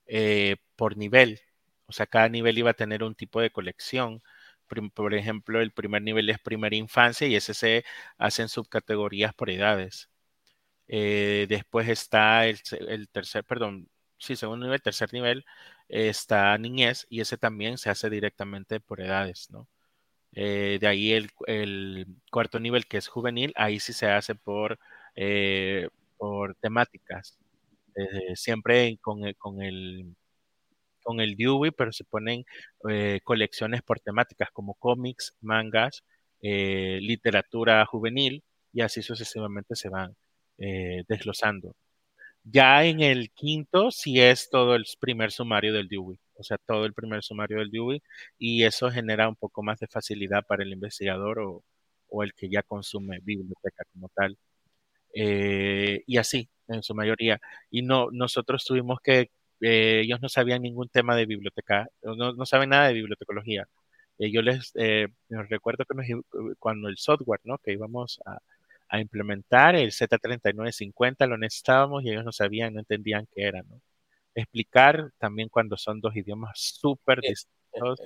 [0.07, 1.41] eh, por nivel,
[1.87, 4.21] o sea, cada nivel iba a tener un tipo de colección.
[4.93, 7.85] Por ejemplo, el primer nivel es primera infancia y ese se
[8.19, 10.09] hacen subcategorías por edades.
[10.87, 13.89] Eh, después está el, el tercer, perdón,
[14.19, 15.45] sí, segundo nivel, tercer nivel,
[15.87, 19.67] está niñez y ese también se hace directamente por edades, ¿no?
[20.33, 21.29] Eh, de ahí el,
[22.31, 24.79] cuarto nivel que es juvenil, ahí sí se hace por,
[25.15, 27.37] eh, por temáticas.
[27.95, 30.15] Eh, siempre con, con, el,
[31.03, 32.45] con el Dewey, pero se ponen
[33.23, 36.03] colecciones por temáticas como cómics, mangas,
[36.41, 38.43] literatura juvenil
[38.73, 40.15] y así sucesivamente se van
[41.07, 41.75] desglosando.
[42.51, 46.85] Ya en el quinto sí es todo el primer sumario del Dewey, o sea, todo
[46.85, 48.01] el primer sumario del Dewey,
[48.37, 51.63] y eso genera un poco más de facilidad para el investigador o,
[52.23, 54.37] el que ya consume biblioteca como tal.
[55.13, 57.39] Eh, y así, en su mayoría.
[57.71, 59.31] Y no, nosotros tuvimos que,
[59.61, 63.67] eh, ellos no sabían ningún tema de biblioteca, no, no saben nada de bibliotecología.
[64.19, 64.73] Eh, yo les
[65.49, 66.21] recuerdo que
[66.59, 67.57] cuando el software, ¿no?
[67.59, 68.39] Que íbamos a,
[68.89, 73.81] a implementar el Z3950, lo necesitábamos y ellos no sabían, no entendían qué era, ¿no?
[74.35, 77.99] Explicar también cuando son dos idiomas súper distintos,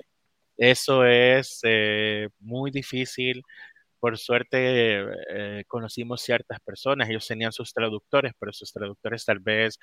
[0.56, 3.42] eso es eh, muy difícil.
[4.00, 4.58] Por suerte
[5.30, 9.78] eh, conocimos ciertas personas, ellos tenían sus traductores, pero sus traductores tal vez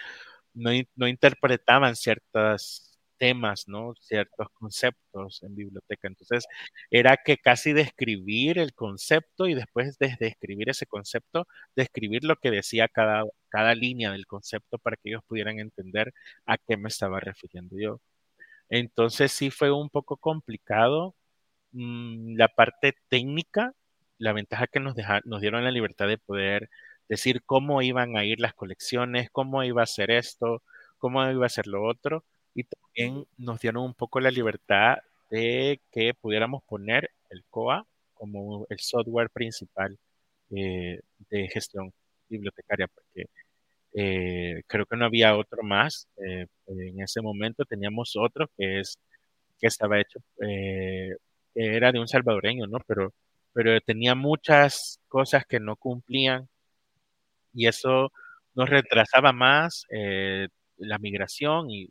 [0.53, 2.90] no, no interpretaban ciertas
[3.21, 3.93] temas, ¿no?
[4.01, 6.07] Ciertos conceptos en biblioteca.
[6.07, 6.45] Entonces,
[6.89, 12.49] era que casi describir el concepto y después de describir ese concepto, describir lo que
[12.51, 16.13] decía cada, cada línea del concepto para que ellos pudieran entender
[16.47, 18.01] a qué me estaba refiriendo yo.
[18.69, 21.15] Entonces, sí fue un poco complicado
[21.73, 23.73] mm, la parte técnica,
[24.17, 24.95] la ventaja que nos,
[25.25, 26.69] nos dieron la libertad de poder
[27.09, 30.63] decir cómo iban a ir las colecciones, cómo iba a ser esto,
[30.99, 34.97] cómo iba a ser lo otro, y también nos dieron un poco la libertad
[35.29, 39.97] de que pudiéramos poner el COA como el software principal
[40.51, 40.99] eh,
[41.29, 41.93] de gestión
[42.29, 43.25] bibliotecaria, porque
[43.93, 46.07] eh, creo que no había otro más.
[46.17, 48.99] Eh, en ese momento teníamos otro que es
[49.59, 51.15] que estaba hecho, que
[51.53, 52.79] era de un salvadoreño, ¿no?
[52.87, 53.13] Pero,
[53.53, 56.49] pero tenía muchas cosas que no cumplían
[57.53, 58.11] y eso
[58.55, 59.85] nos retrasaba más
[60.77, 61.89] la migración y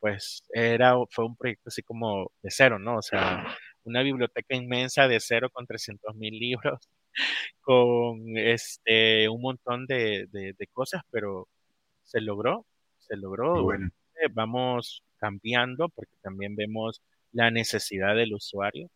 [0.00, 2.98] pues era, fue un proyecto así como de cero, ¿no?
[2.98, 6.80] O sea, una biblioteca inmensa de cero con 300 mil libros,
[7.60, 10.28] con este, un montón de,
[10.72, 11.48] cosas, pero
[12.04, 12.66] se logró,
[12.98, 13.62] se logró.
[13.62, 13.90] Bueno.
[14.32, 18.90] Vamos cambiando porque también vemos la necesidad del usuario.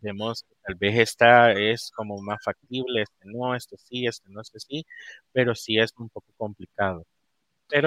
[0.00, 4.40] Vemos que tal vez esta es como más factible, este no, este sí, este no,
[4.40, 4.86] este sí,
[5.32, 7.04] pero sí es un poco complicado.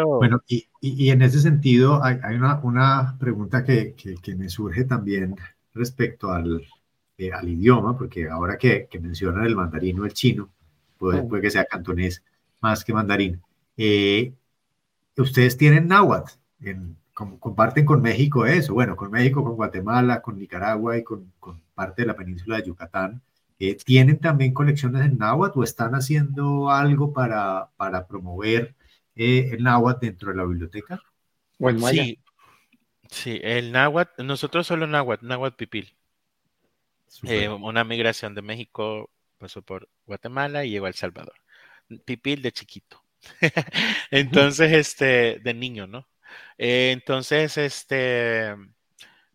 [0.05, 4.83] Bueno, y, y, en ese sentido hay, hay una, una, pregunta que, que, me surge
[4.83, 5.35] también
[5.73, 6.63] respecto al,
[7.17, 10.51] eh, al idioma, porque ahora que, que, mencionan el mandarín o el chino,
[10.97, 12.23] puede, puede que sea cantonés
[12.59, 13.41] más que mandarín.
[13.75, 14.33] Eh,
[15.17, 20.97] ustedes tienen náhuatl, en, comparten con México eso, bueno, con México, con Guatemala, con Nicaragua
[20.97, 23.21] y con, con parte de la península de Yucatán.
[23.59, 28.75] Eh, ¿Tienen también colecciones en náhuatl o están haciendo algo para, para promover
[29.15, 31.01] eh, el náhuatl dentro de la biblioteca?
[31.57, 32.19] Bueno, sí,
[33.09, 35.95] sí, el náhuatl, nosotros solo náhuatl, náhuatl pipil.
[37.23, 41.35] Eh, una migración de México pasó por Guatemala y llegó a El Salvador.
[42.05, 43.03] Pipil de chiquito.
[44.11, 46.07] entonces, este, de niño, ¿no?
[46.57, 48.55] Eh, entonces, este,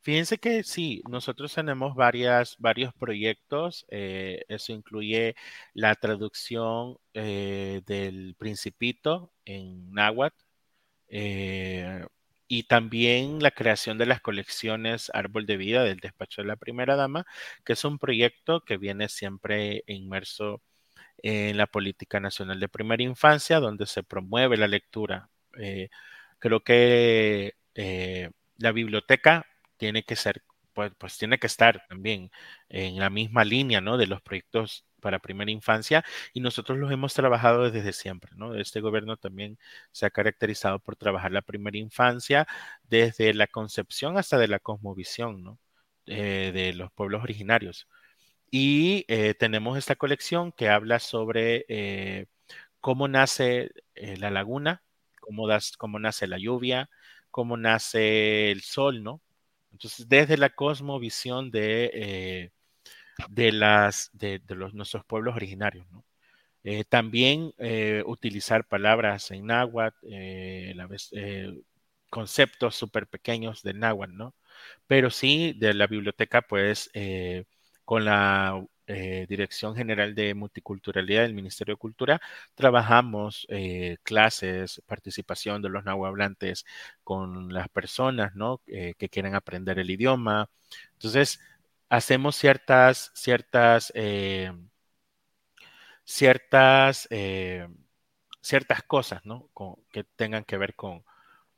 [0.06, 3.84] Fíjense que sí, nosotros tenemos varias, varios proyectos.
[3.90, 5.34] eh, eso incluye
[5.74, 10.36] la traducción eh, del Principito en náhuatl
[11.08, 12.06] eh,
[12.48, 16.96] y también la creación de las colecciones Árbol de Vida del Despacho de la Primera
[16.96, 17.26] Dama,
[17.64, 20.62] que es un proyecto que viene siempre inmerso
[21.18, 25.30] en la política nacional de primera infancia, donde se promueve la lectura.
[25.58, 25.88] Eh,
[26.38, 30.42] creo que eh, la biblioteca tiene que ser,
[30.76, 32.30] pues, pues, tiene que estar también
[32.68, 33.96] en la misma línea, ¿no?
[33.96, 36.04] De los proyectos para primera infancia
[36.34, 38.54] y nosotros los hemos trabajado desde siempre, ¿no?
[38.54, 39.58] Este gobierno también
[39.92, 42.46] se ha caracterizado por trabajar la primera infancia
[42.84, 45.58] desde la concepción hasta de la cosmovisión, ¿no?
[46.06, 47.88] Eh, de los pueblos originarios.
[48.50, 52.26] Y eh, tenemos esta colección que habla sobre eh,
[52.80, 54.82] cómo nace la laguna,
[55.78, 56.90] cómo nace la lluvia,
[57.30, 59.22] cómo nace el sol, ¿no?
[59.76, 62.50] Entonces, desde la cosmovisión de, eh,
[63.28, 66.04] de, las, de, de los, nuestros pueblos originarios, ¿no?
[66.64, 69.96] Eh, también eh, utilizar palabras en náhuatl,
[72.10, 74.34] conceptos súper pequeños del náhuatl, ¿no?
[74.86, 76.90] Pero sí, de la biblioteca, pues,
[77.84, 82.20] con la eh, Dirección General de Multiculturalidad del Ministerio de Cultura,
[82.54, 86.64] trabajamos eh, clases, participación de los nahuablantes
[87.02, 88.32] con las personas.
[88.66, 90.48] Eh, que quieren aprender el idioma.
[90.94, 91.40] Entonces,
[91.88, 93.92] hacemos ciertas, ciertas,
[96.04, 97.08] ciertas,
[98.40, 99.22] ciertas cosas,
[99.90, 101.04] que tengan que ver con,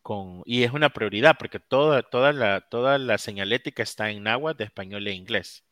[0.03, 4.59] con, y es una prioridad porque toda, toda la, toda la señalética está en náhuatl,
[4.59, 5.64] de español e inglés.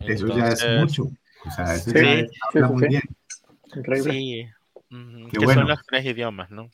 [0.00, 1.04] Eso ya es mucho.
[1.46, 2.88] O sea, eso Sí, ya sí, habla sí, muy sí.
[2.88, 3.02] bien.
[3.76, 4.12] Increíble.
[4.12, 4.46] Sí,
[4.90, 5.60] ujú, Qué que bueno.
[5.62, 6.70] son los tres idiomas, ¿no?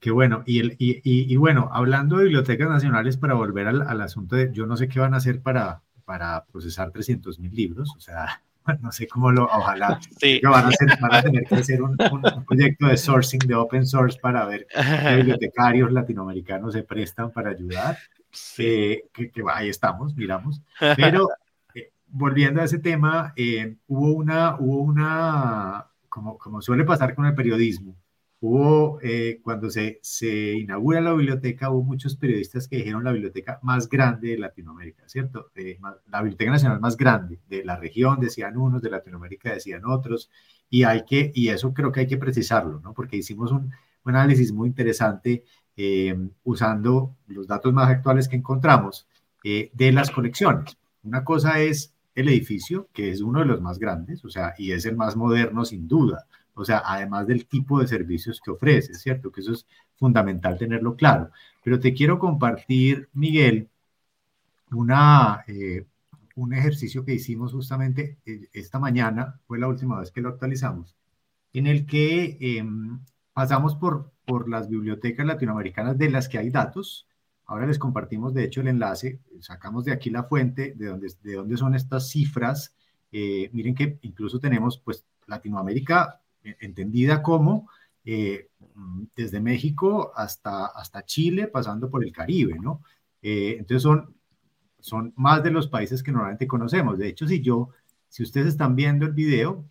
[0.00, 0.42] Qué bueno.
[0.46, 4.36] Y, el, y, y- y bueno, hablando de bibliotecas nacionales, para volver al, al asunto
[4.36, 8.00] de, yo no sé qué van a hacer para, para procesar 300 mil libros, o
[8.00, 8.42] sea,
[8.82, 10.40] no sé cómo lo, ojalá, Sí.
[10.42, 13.54] van a, hacer, van a tener que hacer un, un- un proyecto de sourcing, de
[13.54, 14.74] open source, para ver qué
[15.16, 17.96] bibliotecarios latinoamericanos se prestan para ayudar.
[18.30, 18.64] Sí.
[18.66, 20.60] Eh, que, que ahí estamos, miramos.
[20.96, 21.28] Pero
[22.14, 27.34] volviendo a ese tema, eh, hubo una, hubo una, como, como suele pasar con el
[27.34, 27.96] periodismo,
[28.40, 33.58] hubo, eh, cuando se, se inaugura la biblioteca, hubo muchos periodistas que dijeron la biblioteca
[33.62, 35.50] más grande de Latinoamérica, ¿cierto?
[35.56, 40.30] Eh, la biblioteca nacional más grande de la región, decían unos, de Latinoamérica decían otros,
[40.70, 42.94] y hay que, y eso creo que hay que precisarlo, ¿no?
[42.94, 43.72] Porque hicimos un,
[44.04, 45.44] un análisis muy interesante
[45.76, 49.08] eh, usando los datos más actuales que encontramos
[49.42, 50.78] eh, de las colecciones.
[51.02, 54.72] Una cosa es el edificio, que es uno de los más grandes, o sea, y
[54.72, 56.26] es el más moderno sin duda.
[56.54, 59.32] O sea, además del tipo de servicios que ofrece, ¿cierto?
[59.32, 61.30] Que eso es fundamental tenerlo claro.
[61.62, 63.68] Pero te quiero compartir, Miguel,
[64.70, 65.86] una, eh,
[66.36, 70.96] un ejercicio que hicimos justamente eh, esta mañana, fue la última vez que lo actualizamos,
[71.52, 72.64] en el que eh,
[73.32, 77.06] pasamos por, por las bibliotecas latinoamericanas de las que hay datos.
[77.46, 81.34] Ahora les compartimos, de hecho, el enlace, sacamos de aquí la fuente de donde, de
[81.34, 82.74] dónde son estas cifras.
[83.12, 87.68] Eh, miren que incluso tenemos, pues, Latinoamérica eh, entendida como
[88.04, 88.48] eh,
[89.14, 92.82] desde México hasta, hasta Chile, pasando por el Caribe, ¿no?
[93.26, 94.14] Entonces son,
[94.80, 96.98] son más de los países que normalmente conocemos.
[96.98, 97.70] De hecho, si yo,
[98.10, 99.64] si ustedes están viendo el video,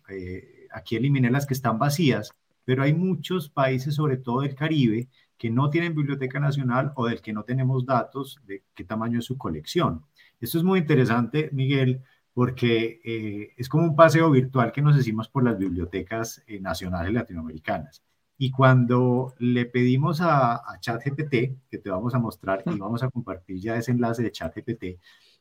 [0.72, 2.32] aquí eliminé las que están vacías,
[2.64, 5.08] pero hay muchos países, sobre todo del Caribe,
[5.38, 9.24] que no tienen biblioteca nacional o del que no tenemos datos de qué tamaño es
[9.24, 10.04] su colección.
[10.40, 15.28] Esto es muy interesante, Miguel, porque eh, es como un paseo virtual que nos hicimos
[15.28, 18.02] por las bibliotecas eh, nacionales latinoamericanas.
[18.36, 21.30] Y cuando le pedimos a, a ChatGPT,
[21.70, 24.84] que te vamos a mostrar y vamos a compartir ya ese enlace de ChatGPT,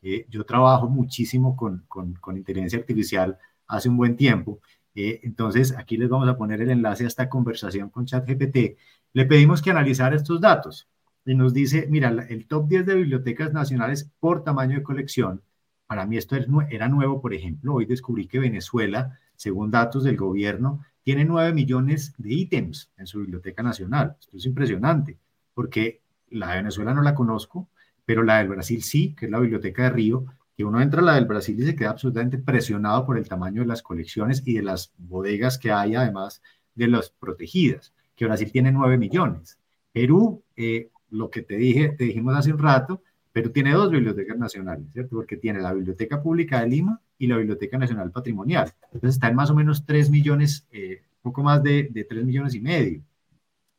[0.03, 3.37] eh, yo trabajo muchísimo con, con, con, inteligencia artificial
[3.67, 4.59] hace un buen tiempo.
[4.95, 8.77] Eh, entonces, aquí les vamos a poner el enlace a esta conversación con ChatGPT.
[9.15, 10.89] Le pedimos que analizara estos datos
[11.23, 15.43] y nos dice, mira, el top 10 de bibliotecas nacionales por tamaño de colección.
[15.85, 20.83] Para mí esto era nuevo, por ejemplo, hoy descubrí que Venezuela, según datos del gobierno,
[21.03, 24.15] tiene 9 millones de ítems en su biblioteca nacional.
[24.19, 25.19] Esto es impresionante,
[25.53, 27.69] porque la de Venezuela no la conozco,
[28.05, 30.25] pero la del Brasil sí, que es la biblioteca de Río,
[30.57, 33.61] que uno entra a la del Brasil y se queda absolutamente presionado por el tamaño
[33.61, 36.41] de las colecciones y de las bodegas que hay, además
[36.73, 39.57] de las protegidas, que Brasil tiene 9 millones.
[39.91, 43.01] Perú, eh, lo que te dije, te dijimos hace un rato,
[43.31, 45.15] Perú tiene dos bibliotecas nacionales, ¿cierto?
[45.15, 48.71] Porque tiene la Biblioteca Pública de Lima y la Biblioteca Nacional Patrimonial.
[48.91, 52.53] Entonces está en más o menos 3 millones, eh, poco más de, de 3 millones
[52.55, 53.01] y medio.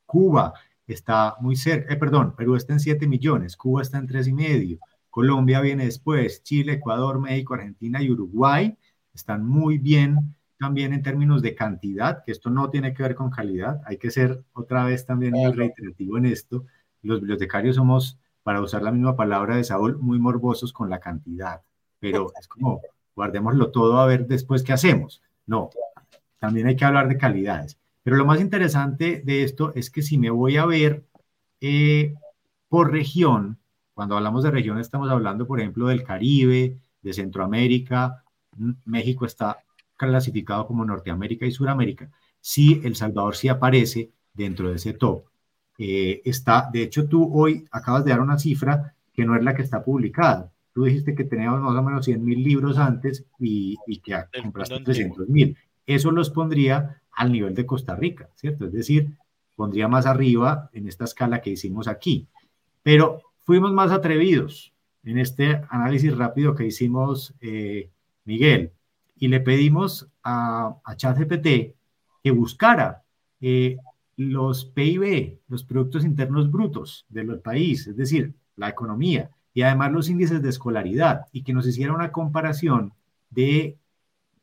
[0.06, 0.54] Cuba
[0.86, 4.32] está muy cerca, eh, perdón, Perú está en 7 millones, Cuba está en 3 y
[4.32, 4.78] medio,
[5.10, 8.76] Colombia viene después, Chile, Ecuador, México, Argentina y Uruguay
[9.14, 13.30] están muy bien también en términos de cantidad, que esto no tiene que ver con
[13.30, 16.64] calidad, hay que ser otra vez también muy reiterativo en esto.
[17.02, 21.62] Los bibliotecarios somos, para usar la misma palabra de Saúl, muy morbosos con la cantidad,
[21.98, 22.80] pero es como
[23.14, 25.22] guardémoslo todo a ver después qué hacemos.
[25.46, 25.70] No,
[26.38, 27.78] también hay que hablar de calidades.
[28.02, 31.04] Pero lo más interesante de esto es que si me voy a ver
[31.60, 32.14] eh,
[32.68, 33.58] por región,
[33.94, 38.24] cuando hablamos de región estamos hablando, por ejemplo, del Caribe, de Centroamérica,
[38.84, 39.58] México está
[39.96, 42.10] clasificado como Norteamérica y Suramérica.
[42.40, 45.24] Sí, El Salvador sí aparece dentro de ese top.
[45.78, 49.54] Eh, está, de hecho, tú hoy acabas de dar una cifra que no es la
[49.54, 50.52] que está publicada.
[50.72, 54.80] Tú dijiste que teníamos más o menos 100 mil libros antes y, y que compraste
[54.80, 55.56] 300 mil.
[55.86, 58.66] Eso los pondría al nivel de Costa Rica, ¿cierto?
[58.66, 59.16] Es decir,
[59.54, 62.26] pondría más arriba en esta escala que hicimos aquí.
[62.82, 64.72] Pero fuimos más atrevidos
[65.04, 67.90] en este análisis rápido que hicimos, eh,
[68.24, 68.72] Miguel,
[69.24, 71.74] y le pedimos a, a ChatGPT
[72.22, 73.04] que buscara
[73.40, 73.78] eh,
[74.18, 80.10] los PIB, los Productos Internos Brutos del país, es decir, la economía, y además los
[80.10, 82.92] índices de escolaridad, y que nos hiciera una comparación
[83.30, 83.78] de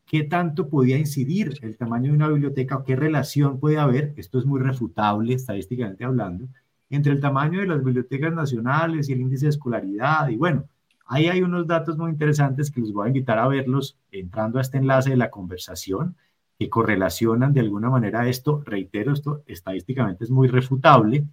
[0.08, 4.40] qué tanto podía incidir el tamaño de una biblioteca o qué relación puede haber, esto
[4.40, 6.48] es muy refutable estadísticamente hablando,
[6.90, 10.28] entre el tamaño de las bibliotecas nacionales y el índice de escolaridad.
[10.30, 10.66] Y bueno,
[11.12, 14.62] ahí hay unos datos muy interesantes que les voy a invitar a verlos entrando a
[14.62, 16.16] este enlace de la conversación
[16.58, 18.64] que correlacionan de alguna manera esto.
[18.66, 21.26] Reitero, esto estadísticamente es muy refutable,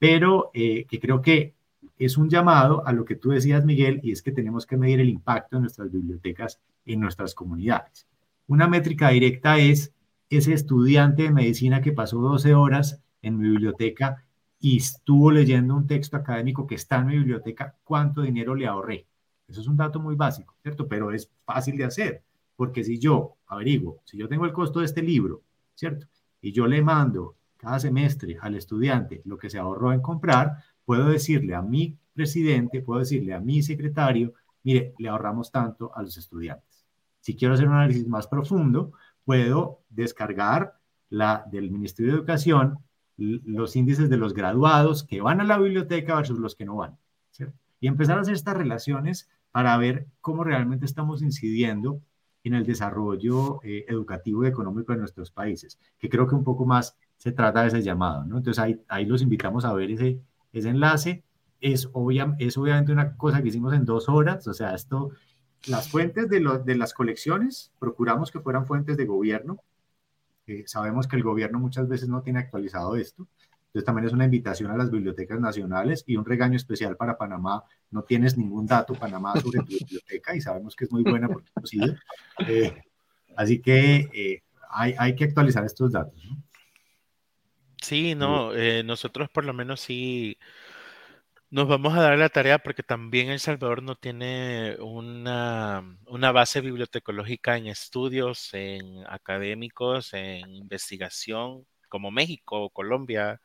[0.00, 1.54] pero eh, que creo que
[1.96, 4.98] es un llamado a lo que tú decías, Miguel, y es que tenemos que medir
[4.98, 8.08] el impacto de nuestras bibliotecas en nuestras comunidades.
[8.48, 9.94] Una métrica directa es
[10.28, 14.24] ese estudiante de medicina que pasó 12 horas en mi biblioteca
[14.58, 19.06] y estuvo leyendo un texto académico que está en mi biblioteca, ¿cuánto dinero le ahorré?
[19.50, 20.86] Eso es un dato muy básico, ¿cierto?
[20.86, 22.22] Pero es fácil de hacer,
[22.56, 25.42] porque si yo averiguo, si yo tengo el costo de este libro,
[25.74, 26.06] ¿cierto?
[26.40, 31.08] Y yo le mando cada semestre al estudiante lo que se ahorró en comprar, puedo
[31.08, 34.32] decirle a mi presidente, puedo decirle a mi secretario,
[34.62, 36.86] mire, le ahorramos tanto a los estudiantes.
[37.20, 38.92] Si quiero hacer un análisis más profundo,
[39.24, 40.78] puedo descargar
[41.10, 42.78] la del Ministerio de Educación
[43.20, 46.96] los índices de los graduados que van a la biblioteca versus los que no van.
[47.82, 52.00] Y empezar a hacer estas relaciones para ver cómo realmente estamos incidiendo
[52.44, 56.64] en el desarrollo eh, educativo y económico de nuestros países, que creo que un poco
[56.64, 58.38] más se trata de ese llamado, ¿no?
[58.38, 60.20] Entonces ahí, los invitamos a ver ese,
[60.52, 61.24] enlace.
[61.60, 65.10] Es, obvia, es obviamente una cosa que hicimos en dos horas, o sea, esto,
[65.66, 69.60] las fuentes de, de las colecciones, procuramos que fueran fuentes de gobierno,
[70.66, 73.26] sabemos que el gobierno muchas veces no tiene actualizado esto.
[73.70, 77.62] Entonces también es una invitación a las bibliotecas nacionales y un regaño especial para Panamá.
[77.92, 81.46] No tienes ningún dato, Panamá, sobre tu biblioteca y sabemos que es muy buena porque
[81.46, 81.96] es posible.
[82.48, 82.74] Eh,
[83.36, 86.20] así que eh, hay, hay, que actualizar estos datos.
[87.80, 90.36] Sí, no, eh, nosotros por lo menos sí
[91.50, 95.82] nos vamos a dar la tarea porque también El Salvador no tiene una,
[96.32, 103.40] base bibliotecológica en estudios, en académicos, en investigación, como México, Colombia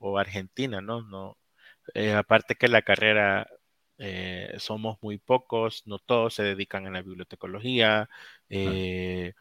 [0.00, 1.02] o Argentina, ¿no?
[1.02, 1.38] no
[1.94, 3.48] eh, aparte que la carrera
[4.02, 8.08] eh, somos muy pocos, no todos se dedican a la bibliotecología.
[8.48, 9.34] Eh,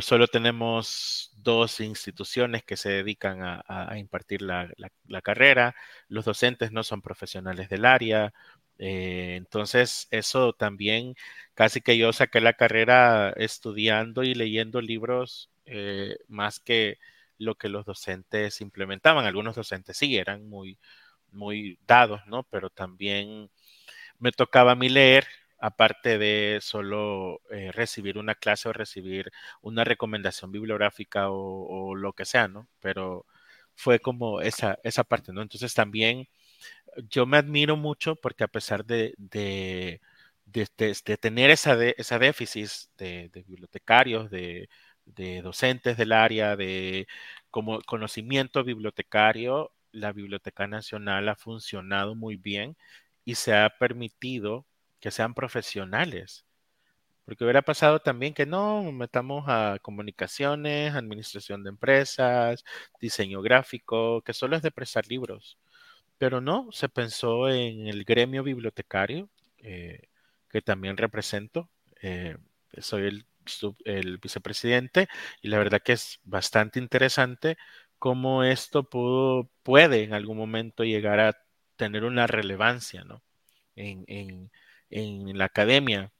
[0.00, 4.68] solo tenemos dos instituciones que se dedican a, impartir la,
[5.22, 5.74] carrera.
[6.08, 8.32] Los docentes no son profesionales del área.
[8.78, 11.14] Eh, entonces, eso también,
[11.54, 15.50] casi que yo saqué la carrera estudiando y leyendo libros
[16.28, 16.98] más que
[17.38, 19.26] lo que los docentes implementaban.
[19.26, 20.78] Algunos docentes sí eran muy,
[21.32, 22.44] muy dados, ¿no?
[22.44, 23.50] Pero también
[24.18, 25.26] me tocaba a mí leer
[25.58, 29.30] aparte de solo eh, recibir una clase o recibir
[29.62, 32.68] una recomendación bibliográfica o, lo que sea, ¿no?
[32.80, 33.26] Pero
[33.74, 35.42] fue como esa, esa parte, ¿no?
[35.42, 36.28] Entonces también
[37.10, 40.00] yo me admiro mucho porque a pesar de, de,
[41.20, 42.68] tener esa, esa déficit
[42.98, 44.68] de, bibliotecarios, de,
[45.06, 47.06] docentes del área, de
[47.50, 52.76] como conocimiento bibliotecario, la Biblioteca Nacional ha funcionado muy bien
[53.24, 54.66] y se ha permitido
[55.00, 56.44] que sean profesionales.
[57.24, 62.64] Porque hubiera pasado también que no, metamos a comunicaciones, administración de empresas,
[63.00, 65.58] diseño gráfico, que solo es de prestar libros.
[66.18, 69.28] Pero no, se pensó en el gremio bibliotecario,
[69.58, 70.08] eh,
[70.50, 71.68] que también represento.
[72.02, 72.36] Eh,
[72.80, 73.26] soy el,
[73.84, 75.08] el, vicepresidente
[75.42, 77.56] y la verdad que es bastante interesante
[77.98, 81.36] cómo esto pudo, puede en algún momento llegar a
[81.76, 83.22] tener una relevancia ¿no?
[83.76, 84.50] en,
[84.90, 86.12] en la academia.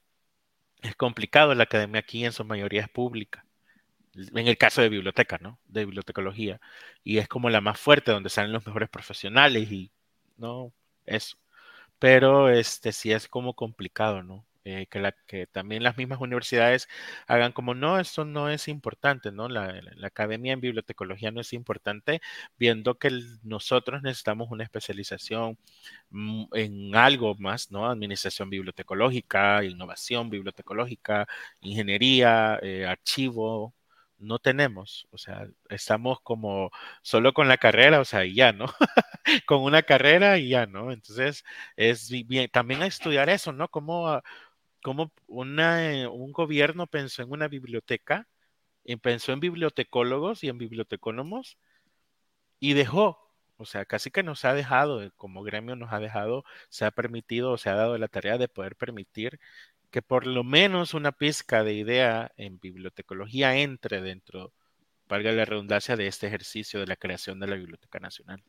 [0.81, 3.45] Es complicado, la academia aquí en su mayoría es pública.
[4.17, 5.59] En el caso de biblioteca, ¿no?
[5.65, 6.59] De bibliotecología.
[7.03, 9.91] Y es como la más fuerte, donde salen los mejores profesionales y,
[10.37, 10.73] ¿no?
[11.05, 11.37] Eso.
[11.99, 14.45] Pero este sí es como complicado, ¿no?
[14.69, 16.89] Eh, que, la, que también las mismas universidades
[17.27, 19.47] hagan como, no, eso no es importante, ¿no?
[19.47, 22.21] La, academia en bibliotecología no es importante,
[22.59, 23.09] viendo que
[23.43, 25.57] nosotros necesitamos una especialización
[26.09, 27.89] mm, en algo más, ¿no?
[27.89, 31.27] Administración bibliotecológica, innovación bibliotecológica,
[31.61, 33.73] ingeniería, eh, archivo,
[34.19, 38.65] no tenemos, o sea, estamos como solo con la carrera, o sea, y ya, ¿no?
[39.45, 40.91] con una carrera y ya, ¿no?
[40.91, 41.43] Entonces,
[41.75, 43.69] es bien, también estudiar eso, ¿no?
[43.69, 44.21] Cómo,
[44.87, 48.25] cómo una, un gobierno pensó en una biblioteca,
[48.85, 51.57] y pensó en bibliotecólogos y en bibliotecónomos
[52.59, 53.19] y dejó,
[53.57, 57.57] o sea, casi que nos ha dejado, como gremio nos ha dejado, se ha permitido,
[57.57, 59.39] se ha dado la tarea de poder permitir
[59.91, 64.53] que por lo menos una pizca de idea en bibliotecología entre dentro,
[65.09, 68.43] valga la redundancia, de este ejercicio de la creación de la Biblioteca Nacional.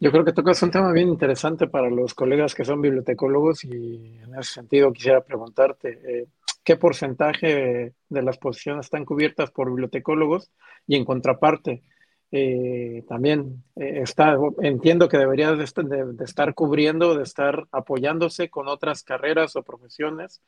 [0.00, 4.18] Yo creo que tocas un tema bien interesante para los colegas que son bibliotecólogos y
[4.22, 6.26] en ese sentido quisiera preguntarte, eh,
[6.62, 10.52] ¿qué porcentaje de las posiciones están cubiertas por bibliotecólogos?
[10.86, 11.82] Y en contraparte,
[12.30, 19.02] eh, también eh, está, entiendo que debería de, estar cubriendo, de estar apoyándose con otras
[19.02, 20.42] carreras o profesiones,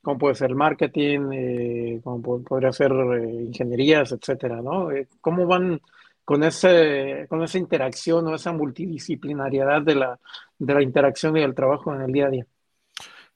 [0.00, 4.88] como puede ser marketing, eh, como podría ser ingenierías, etcétera, ¿no?
[5.20, 5.80] ¿Cómo van
[6.26, 10.20] con, ese, con esa interacción o esa multidisciplinariedad de la,
[10.58, 12.46] de la interacción y el trabajo en el día a día?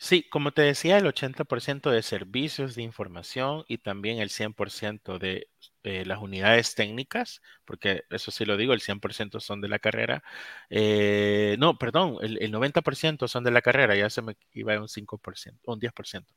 [0.03, 5.49] Sí, como te decía, el 80% de servicios de información y también el 100% de
[5.83, 10.23] eh, las unidades técnicas, porque eso sí lo digo, el 100% son de la carrera.
[10.71, 14.89] Eh, no, perdón, el, 90% son de la carrera, ya se me iba a un
[14.89, 16.33] 5%, un 10%.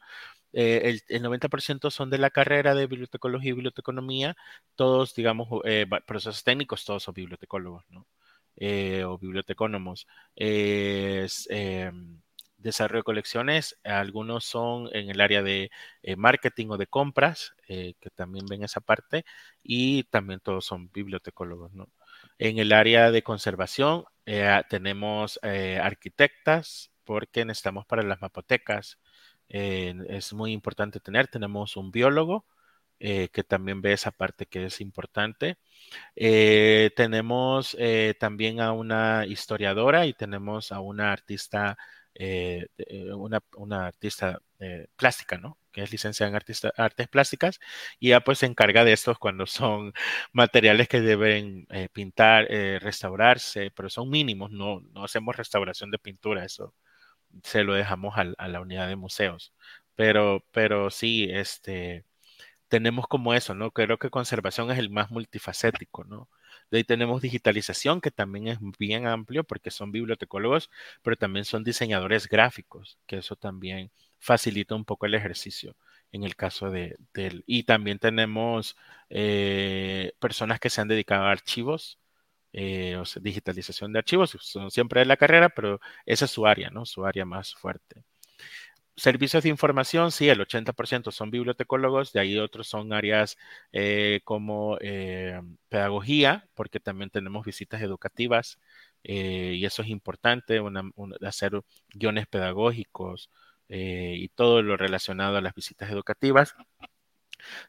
[0.51, 4.35] Eh, el, 90% son de la carrera de bibliotecología y biblioteconomía,
[4.75, 5.47] todos, digamos,
[6.05, 8.07] procesos técnicos, todos son bibliotecólogos, ¿no?
[9.07, 10.07] o bibliotecónomos.
[10.35, 12.21] Es, em,
[12.63, 15.69] desarrollo de colecciones, algunos son en el área de
[16.01, 19.25] eh, marketing o de compras, eh, que también ven esa parte,
[19.61, 21.73] y también todos son bibliotecólogos.
[21.73, 21.89] ¿no?
[22.39, 28.99] En el área de conservación eh, tenemos arquitectas, porque necesitamos para las mapotecas,
[29.49, 32.45] es muy importante tener, tenemos un biólogo,
[32.99, 35.57] que también ve esa parte que es importante.
[36.95, 37.77] tenemos
[38.19, 41.77] también a una historiadora y tenemos a una artista
[42.15, 45.57] eh, eh, una, artista eh, plástica, ¿no?
[45.71, 46.35] Que es licenciada en
[46.77, 47.59] artes plásticas
[47.99, 49.93] y ya pues se encarga de estos cuando son
[50.33, 52.47] materiales que deben pintar,
[52.81, 56.73] restaurarse, pero son mínimos, no, no hacemos restauración de pintura, eso
[57.43, 59.53] se lo dejamos a, la unidad de museos.
[59.95, 62.05] Pero, pero sí, este,
[62.67, 63.71] tenemos como eso, ¿no?
[63.71, 66.29] Creo que conservación es el más multifacético, ¿no?
[66.73, 70.71] De ahí tenemos digitalización, que también es bien amplio porque son bibliotecólogos,
[71.03, 75.75] pero también son diseñadores gráficos, que eso también facilita un poco el ejercicio
[76.11, 77.43] en el caso de, del...
[77.45, 78.75] Y también tenemos
[79.09, 81.99] eh, personas que se han dedicado a archivos,
[82.53, 86.47] eh, o sea, digitalización de archivos, son siempre de la carrera, pero esa es su
[86.47, 86.85] área, ¿no?
[86.87, 88.03] Su área más fuerte
[88.95, 93.37] servicios de información, sí, el 80% son bibliotecólogos, de ahí otros son áreas
[93.71, 98.59] eh, como eh, pedagogía, porque también tenemos visitas educativas
[99.03, 100.61] eh, y eso es importante,
[101.21, 101.61] hacer
[101.93, 103.29] guiones pedagógicos
[103.75, 106.53] y todo lo relacionado a las visitas educativas.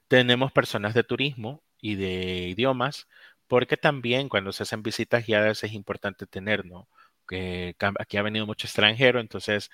[0.08, 3.08] Tenemos personas de turismo y de idiomas,
[3.46, 6.88] porque también cuando se hacen visitas guiadas es importante tener, ¿no?
[7.28, 9.70] Que aquí ha venido mucho extranjero, entonces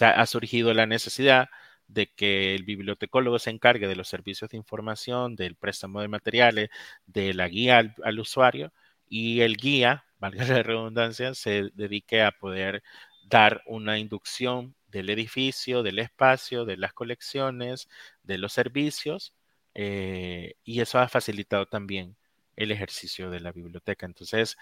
[0.00, 1.48] ha surgido la necesidad
[1.88, 6.70] de que el bibliotecólogo se encargue de los servicios de información, del préstamo de materiales,
[7.06, 8.72] de la guía al, usuario
[9.08, 12.82] y el guía, valga la redundancia, se dedique a poder
[13.24, 17.88] dar una inducción del edificio, del espacio, de las colecciones,
[18.22, 19.34] de los servicios,
[19.74, 22.16] eh, y eso ha facilitado también
[22.56, 24.06] el ejercicio de la biblioteca.
[24.06, 24.56] Entonces,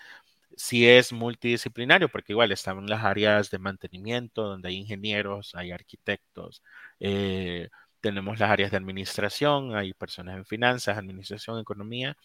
[0.56, 6.62] si es multidisciplinario, porque igual están las áreas de mantenimiento, donde hay ingenieros, hay arquitectos,
[7.00, 7.68] eh,
[8.00, 12.16] tenemos las áreas de administración, hay personas en finanzas, administración, economía,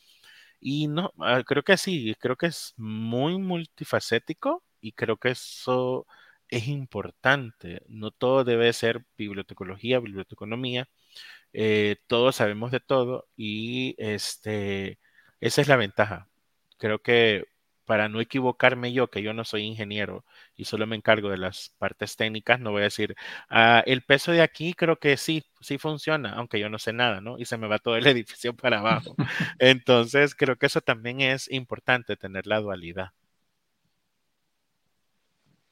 [0.59, 6.05] y no, ah, creo que sí, creo que es muy multifacético y creo que eso
[6.49, 7.81] es importante.
[7.87, 10.89] No todo debe ser bibliotecología, biblioteconomía,
[11.53, 14.99] eh, todos sabemos de todo y este,
[15.41, 16.29] esa es la ventaja.
[16.77, 17.45] Creo que
[17.89, 20.23] para no equivocarme yo, que yo no soy ingeniero
[20.55, 23.15] y solo me encargo de las partes técnicas, no voy a decir,
[23.49, 27.19] ah, el peso de aquí creo que sí, sí funciona, aunque yo no sé nada,
[27.19, 27.39] ¿no?
[27.39, 29.15] Y se me va todo el edificio para abajo.
[29.59, 33.09] Entonces, creo que eso también es importante, tener la dualidad.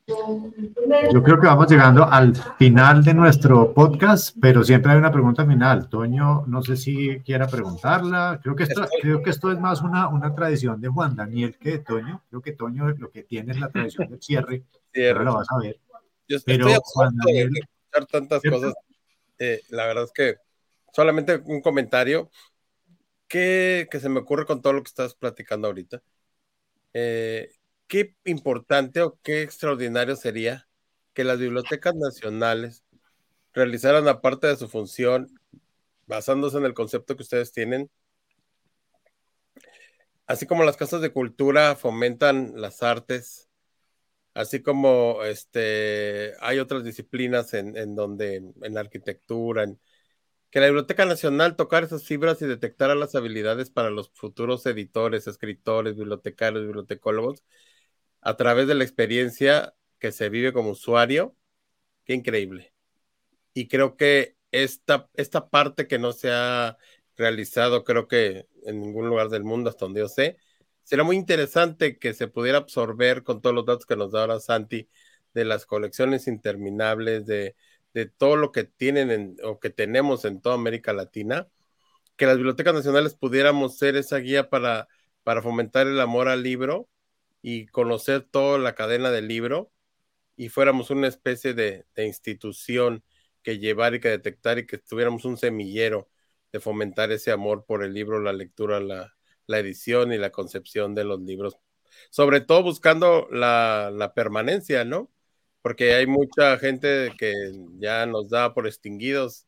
[0.08, 5.46] Yo creo que vamos llegando al final de nuestro podcast, pero siempre hay una pregunta
[5.46, 5.90] final.
[5.90, 8.40] Toño, no sé si quiera preguntarla.
[8.42, 11.72] Creo que esto, creo que esto es más una, una tradición de Juan Daniel que
[11.72, 12.24] de Toño.
[12.30, 14.64] Creo que Toño lo que tiene es la tradición del cierre.
[14.94, 15.26] Cierre.
[15.26, 15.78] lo vas a ver.
[16.26, 18.76] Yo pero Juan Daniel, de escuchar tantas cosas.
[19.40, 20.38] Eh, la verdad es que
[20.94, 22.32] solamente un comentario
[23.28, 26.02] que, que se me ocurre con todo lo que estás platicando ahorita.
[26.94, 27.52] Eh,
[27.88, 30.68] qué importante o qué extraordinario sería
[31.14, 32.84] que las bibliotecas nacionales
[33.54, 35.28] realizaran aparte de su función,
[36.06, 37.90] basándose en el concepto que ustedes tienen,
[40.28, 43.50] así como las casas de cultura fomentan las artes,
[44.34, 49.66] así como este, hay otras disciplinas en, en donde, en la arquitectura,
[50.50, 55.28] que la Biblioteca Nacional tocar esas fibras y detectar las habilidades para los futuros editores,
[55.28, 57.44] escritores, bibliotecarios, bibliotecólogos,
[58.22, 61.36] a través de la experiencia que se vive como usuario,
[62.06, 62.74] qué increíble.
[63.54, 66.78] Y creo que esta, esta parte que no se ha
[67.16, 70.38] realizado, creo que en ningún lugar del mundo, hasta donde yo sé,
[70.84, 74.40] será muy interesante que se pudiera absorber con todos los datos que nos da ahora
[74.40, 74.90] Santi
[75.34, 77.56] de las colecciones interminables, de,
[77.94, 81.48] de todo lo que tienen o que tenemos en toda América Latina,
[82.16, 84.88] que las bibliotecas nacionales pudiéramos ser esa guía para,
[85.24, 86.90] para fomentar el amor al libro
[87.50, 89.72] y conocer toda la cadena del libro
[90.36, 93.06] y fuéramos una especie de, institución
[93.42, 96.10] que llevar y que detectar y que tuviéramos un semillero
[96.52, 99.14] de fomentar ese amor por el libro, la lectura, la,
[99.48, 101.56] edición y la concepción de los libros.
[102.10, 105.10] Sobre todo buscando la, permanencia, ¿no?
[105.62, 107.34] Porque hay mucha gente que
[107.80, 109.48] ya nos da por extinguidos.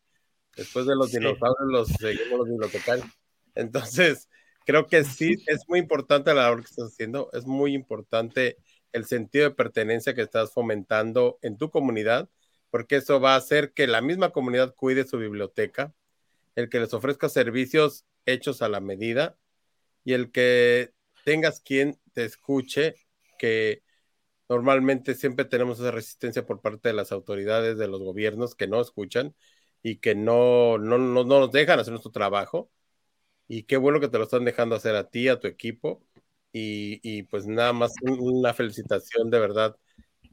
[0.55, 3.07] Después de los dinosaurios los seguimos los bibliotecarios.
[3.55, 4.29] Entonces,
[4.69, 8.57] creo que sí es muy importante la labor que estás haciendo, es muy importante
[8.91, 12.29] el sentido de pertenencia que estás fomentando en tu comunidad,
[12.69, 15.95] porque eso va a hacer que la misma comunidad cuide su biblioteca,
[16.53, 19.39] el que les ofrezca servicios hechos a la medida
[20.03, 20.93] y el que
[21.25, 22.93] tengas quien te escuche,
[23.39, 23.81] que
[24.49, 28.79] normalmente siempre tenemos esa resistencia por parte de las autoridades, de los gobiernos que no
[28.81, 29.35] escuchan
[29.81, 32.69] y que no, no, no nos dejan hacer nuestro trabajo
[33.49, 36.05] y qué bueno que te lo están dejando hacer a ti, a tu equipo.
[36.53, 39.75] Y, pues nada más una felicitación de verdad.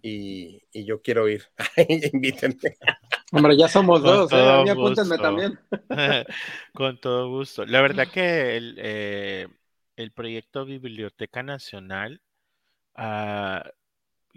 [0.02, 1.44] Y, yo quiero ir.
[2.12, 2.76] Invítenme.
[3.32, 4.36] Hombre, ya somos dos, ¿eh?
[4.36, 5.58] a mí apúntenme también.
[6.74, 7.64] Con todo gusto.
[7.64, 9.48] La verdad que el, eh,
[9.96, 12.20] el proyecto Biblioteca Nacional
[12.94, 13.64] ah,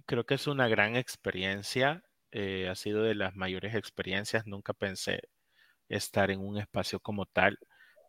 [0.06, 2.06] creo que es una gran experiencia.
[2.32, 4.48] Eh, ha sido de las mayores experiencias.
[4.48, 5.22] Nunca pensé
[5.90, 7.60] estar en un espacio como tal.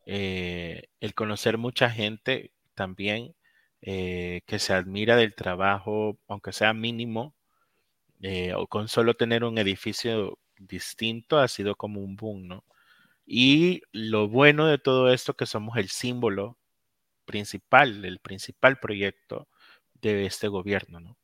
[0.06, 3.34] Eh, el conocer mucha gente también
[3.82, 7.34] eh, que se admira del trabajo, aunque sea mínimo,
[8.22, 12.64] eh, o con solo tener un edificio distinto, ha sido como un boom, ¿no?
[13.26, 16.58] Y lo bueno de todo esto que somos el símbolo
[17.26, 19.48] principal, el principal proyecto
[19.94, 21.18] de este gobierno, ¿no?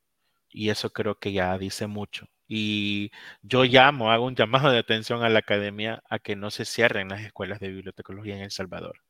[0.51, 2.29] Y eso creo que ya dice mucho.
[2.49, 3.11] Y
[3.43, 7.09] yo llamo, hago un llamado de atención a la academia a que no se cierren
[7.09, 9.03] las escuelas de bibliotecología en El Salvador.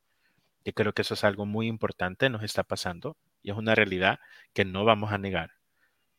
[0.65, 4.21] Yo creo que eso es algo muy importante, nos está pasando y es una realidad
[4.53, 5.53] que no vamos a negar.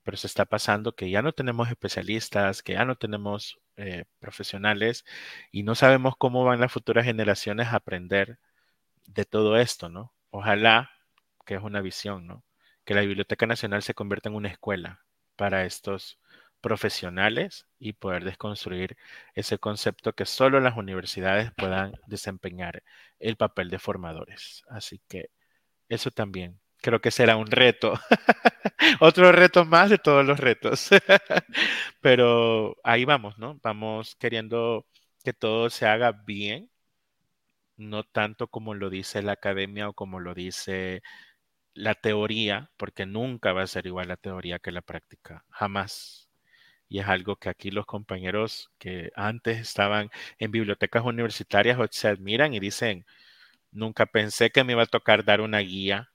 [0.03, 5.05] Pero se está pasando que ya no tenemos especialistas, que ya no tenemos eh, profesionales
[5.51, 8.39] y no sabemos cómo van las futuras generaciones a aprender
[9.07, 10.13] de todo esto, ¿no?
[10.32, 10.91] Ojalá,
[11.46, 12.43] que es una visión, ¿no?
[12.86, 15.01] Que la Biblioteca Nacional se convierta en una escuela
[15.36, 16.20] para estos
[16.62, 18.97] profesionales y poder desconstruir
[19.36, 22.84] ese concepto que solo las universidades puedan desempeñar
[23.20, 24.63] el papel de formadores.
[24.70, 25.29] Así que
[25.89, 27.93] eso también creo que será un reto.
[29.01, 30.89] Otro reto más de todos los retos.
[32.01, 33.59] Pero ahí vamos, ¿no?
[33.63, 34.86] Vamos queriendo
[35.24, 36.70] que todo se haga bien,
[37.78, 41.01] no tanto como lo dice la academia o como lo dice
[41.74, 46.26] la teoría, porque nunca va a ser igual la teoría que la práctica, jamás
[46.89, 50.09] y es algo que aquí los compañeros que antes estaban
[50.39, 53.05] en bibliotecas universitarias se admiran y dicen,
[53.72, 56.12] nunca pensé que me iba a tocar dar una guía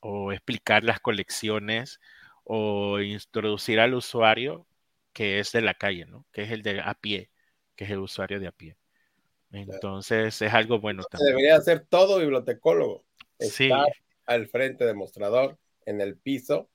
[0.00, 2.00] o explicar las colecciones
[2.44, 4.66] o introducir al usuario
[5.12, 6.26] que es de la calle, ¿no?
[6.32, 7.30] Que es el de a pie,
[7.74, 8.76] que es el usuario de a pie.
[9.50, 11.36] Entonces es algo bueno también.
[11.36, 13.04] Debería ser todo bibliotecólogo.
[13.38, 13.86] Estar
[14.26, 16.68] al frente de mostrador en el piso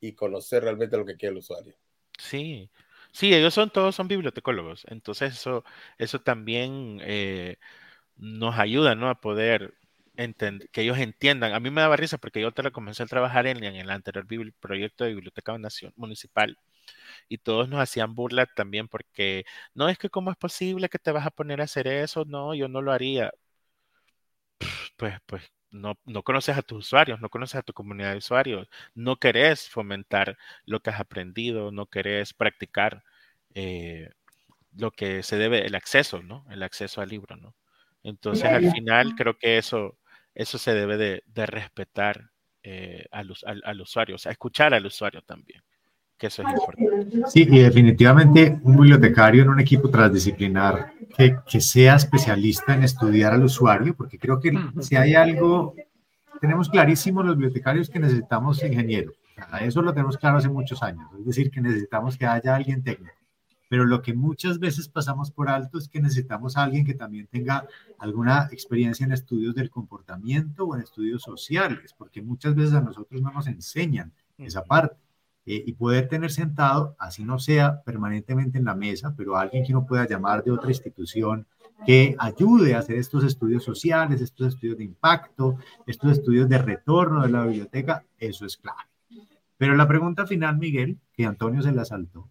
[0.00, 1.74] y conocer realmente lo que quiere el usuario.
[2.18, 2.70] Sí,
[3.12, 5.64] sí, ellos son todos son bibliotecólogos, entonces eso,
[5.98, 7.58] eso también eh,
[8.16, 9.08] nos ayuda, ¿no?
[9.10, 9.74] A poder
[10.16, 11.54] entender, que ellos entiendan.
[11.54, 13.90] A mí me daba risa porque yo te lo comencé a trabajar en, en el
[13.90, 14.26] anterior
[14.60, 15.56] proyecto de biblioteca
[15.96, 16.58] municipal
[17.28, 21.12] y todos nos hacían burla también porque no es que cómo es posible que te
[21.12, 23.32] vas a poner a hacer eso, no, yo no lo haría.
[24.96, 28.68] Pues, pues no, no conoces a tus usuarios, no conoces a tu comunidad de usuarios,
[28.94, 33.04] no querés fomentar lo que has aprendido, no querés practicar
[33.54, 34.10] eh,
[34.76, 36.46] lo que se debe, el acceso, ¿no?
[36.50, 37.54] El acceso al libro, ¿no?
[38.02, 39.98] Entonces, al final, creo que eso,
[40.34, 42.30] eso se debe de, respetar
[42.62, 43.34] eh, al,
[43.64, 45.62] al, usuario, o sea, escuchar al usuario también
[46.20, 47.22] que eso es importante.
[47.28, 53.32] Sí, y definitivamente un bibliotecario en un equipo transdisciplinar que, que sea especialista en estudiar
[53.32, 55.74] al usuario, porque creo que si hay algo,
[56.38, 59.14] tenemos clarísimo los bibliotecarios que necesitamos ingenieros.
[59.62, 63.14] Eso lo tenemos claro hace muchos años, es decir, que necesitamos que haya alguien técnico.
[63.70, 67.28] Pero lo que muchas veces pasamos por alto es que necesitamos a alguien que también
[67.28, 67.66] tenga
[67.98, 73.22] alguna experiencia en estudios del comportamiento o en estudios sociales, porque muchas veces a nosotros
[73.22, 74.96] no nos enseñan esa parte.
[75.46, 79.72] Eh, y poder tener sentado, así no sea permanentemente en la mesa, pero alguien que
[79.72, 81.46] uno pueda llamar de otra institución
[81.86, 85.56] que ayude a hacer estos estudios sociales, estos estudios de impacto,
[85.86, 88.82] estos estudios de retorno de la biblioteca, eso es clave.
[89.56, 92.28] Pero la pregunta final, Miguel, que Antonio se la saltó,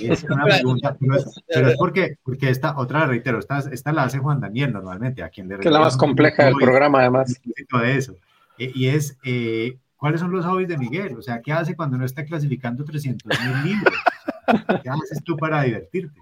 [0.00, 4.40] es una pregunta, pero es, porque, porque esta, otra, reitero, esta, esta la hace Juan
[4.40, 5.58] Daniel normalmente, a quien le...
[5.58, 7.40] Que es la más compleja del programa, además.
[7.44, 8.16] De eso.
[8.58, 11.16] Eh, y es, eh, ¿Cuáles son los hobbies de Miguel?
[11.16, 13.94] O sea, ¿qué hace cuando no está clasificando 300 mil libros?
[14.82, 16.20] ¿Qué haces tú para divertirte?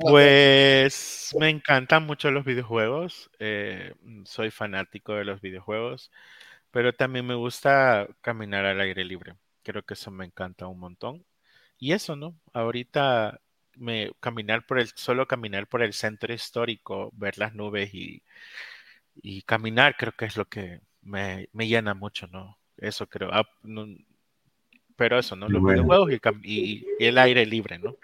[0.00, 3.30] Pues me encantan mucho los videojuegos.
[3.38, 3.94] Eh,
[4.24, 6.10] soy fanático de los videojuegos,
[6.72, 9.36] pero también me gusta caminar al aire libre.
[9.62, 11.24] Creo que eso me encanta un montón.
[11.78, 12.34] Y eso, ¿no?
[12.52, 13.40] Ahorita
[13.76, 18.24] me caminar por el, solo caminar por el centro histórico, ver las nubes y,
[19.14, 22.58] y caminar, creo que es lo que me, llena mucho, ¿no?
[22.76, 23.30] Eso creo.
[23.32, 23.44] Ah,
[25.00, 25.48] pero eso, ¿no?
[25.48, 26.12] Los videojuegos
[26.42, 27.96] y, el aire libre, ¿no?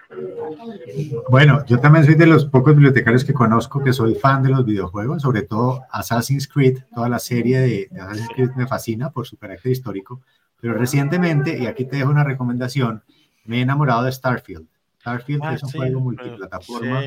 [1.29, 4.65] Bueno, yo también soy de los pocos bibliotecarios que conozco que soy fan de los
[4.65, 9.37] videojuegos, sobre todo Assassin's Creed, toda la serie de, Assassin's Creed me fascina por su
[9.37, 10.23] carácter histórico,
[10.59, 13.03] pero recientemente, y aquí te dejo una recomendación,
[13.45, 14.67] me he enamorado de Starfield.
[15.07, 17.05] Starfield ah, es un juego multiplataforma,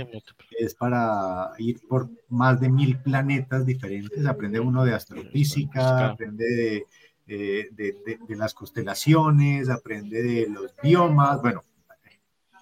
[0.57, 6.45] es para ir por más de mil planetas diferentes, aprende uno de astrofísica, aprende
[7.26, 11.65] de, de, de, las constelaciones, aprende de los biomas, bueno,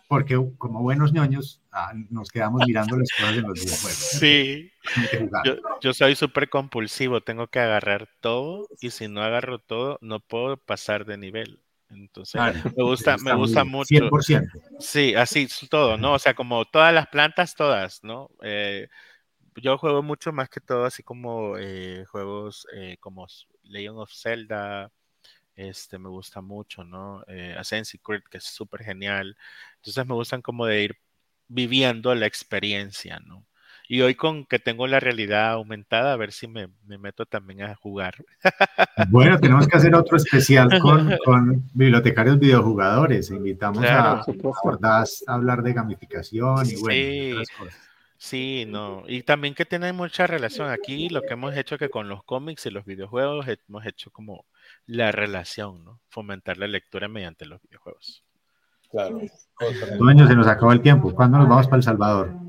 [0.07, 4.09] porque como buenos ñoños ah, nos quedamos mirando las cosas de los videojuegos.
[4.19, 4.72] Sí,
[5.45, 10.19] yo, yo, soy súper compulsivo, tengo que agarrar todo y si no agarro todo no
[10.19, 11.61] puedo pasar de nivel.
[11.89, 12.41] Entonces,
[12.76, 13.88] me gusta, me gusta mucho.
[13.88, 14.59] 100%.
[14.80, 16.14] Sí, así todo, ¿no?
[16.14, 18.30] O sea, como todas las plantas, todas, ¿no?
[18.41, 18.88] Eh,
[19.55, 23.26] yo juego mucho más que todo, así como eh, juegos eh, como
[23.64, 24.91] Legend of Zelda,
[25.55, 27.23] este, me gusta mucho, ¿no?
[27.57, 29.35] Assassin's Creed, que es súper genial.
[29.77, 30.97] Entonces, me gustan como de ir
[31.47, 33.47] viviendo la experiencia, ¿no?
[33.88, 37.76] Y hoy con que tengo la realidad aumentada, a ver si me, meto también a
[37.76, 38.15] jugar.
[39.09, 43.30] Bueno, tenemos que hacer otro especial con, con bibliotecarios videojugadores.
[43.31, 47.53] Invitamos a, a, hablar de gamificación y bueno, sí.
[47.57, 47.88] cosas.
[48.18, 49.03] Sí, no.
[49.07, 50.69] Y también que tiene mucha relación.
[50.69, 54.45] Aquí lo que hemos hecho que con los cómics y los videojuegos hemos hecho como
[54.88, 56.01] la relación, ¿no?
[56.09, 58.23] Fomentar la lectura mediante los videojuegos.
[58.89, 59.22] Claro.
[59.99, 61.14] Dueño, se nos acabó el tiempo.
[61.14, 62.47] ¿Cuándo nos vamos para El Salvador?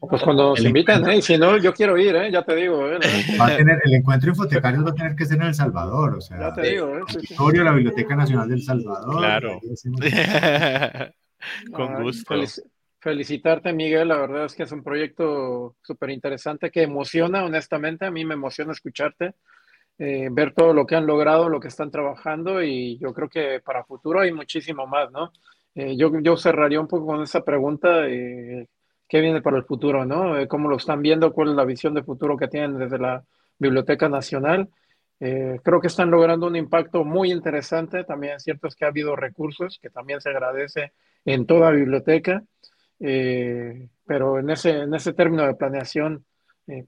[0.00, 1.22] Pues cuando nos inviten, ¿eh?
[1.22, 2.30] si no, yo quiero ir, ¿eh?
[2.30, 2.88] ya te digo.
[2.88, 2.98] ¿eh?
[3.40, 6.20] Va a tener, el encuentro infotecario va a tener que ser en El Salvador, o
[6.20, 7.02] sea, ya te digo, ¿eh?
[7.64, 9.18] la Biblioteca Nacional del Salvador.
[9.18, 9.60] Claro.
[11.72, 12.34] Con gusto.
[12.98, 18.10] felicitarte, Miguel, la verdad es que es un proyecto súper interesante que emociona, honestamente, a
[18.10, 19.34] mí me emociona escucharte.
[19.98, 23.62] Eh, ver todo lo que han logrado, lo que están trabajando y yo creo que
[23.64, 25.32] para futuro hay muchísimo más, ¿no?
[25.76, 28.66] Eh, yo, yo cerraría un poco con esa pregunta, eh,
[29.06, 30.38] ¿qué viene para el futuro, no?
[30.38, 31.34] Eh, ¿Cómo lo están viendo?
[31.34, 33.22] ¿Cuál es la visión de futuro que tienen desde la
[33.58, 34.68] Biblioteca Nacional?
[35.18, 38.04] creo que están logrando un impacto muy interesante.
[38.04, 40.92] También cierto es que ha habido recursos, que también se agradece
[41.24, 42.44] en toda biblioteca,
[42.98, 46.26] pero en ese, en ese término de planeación,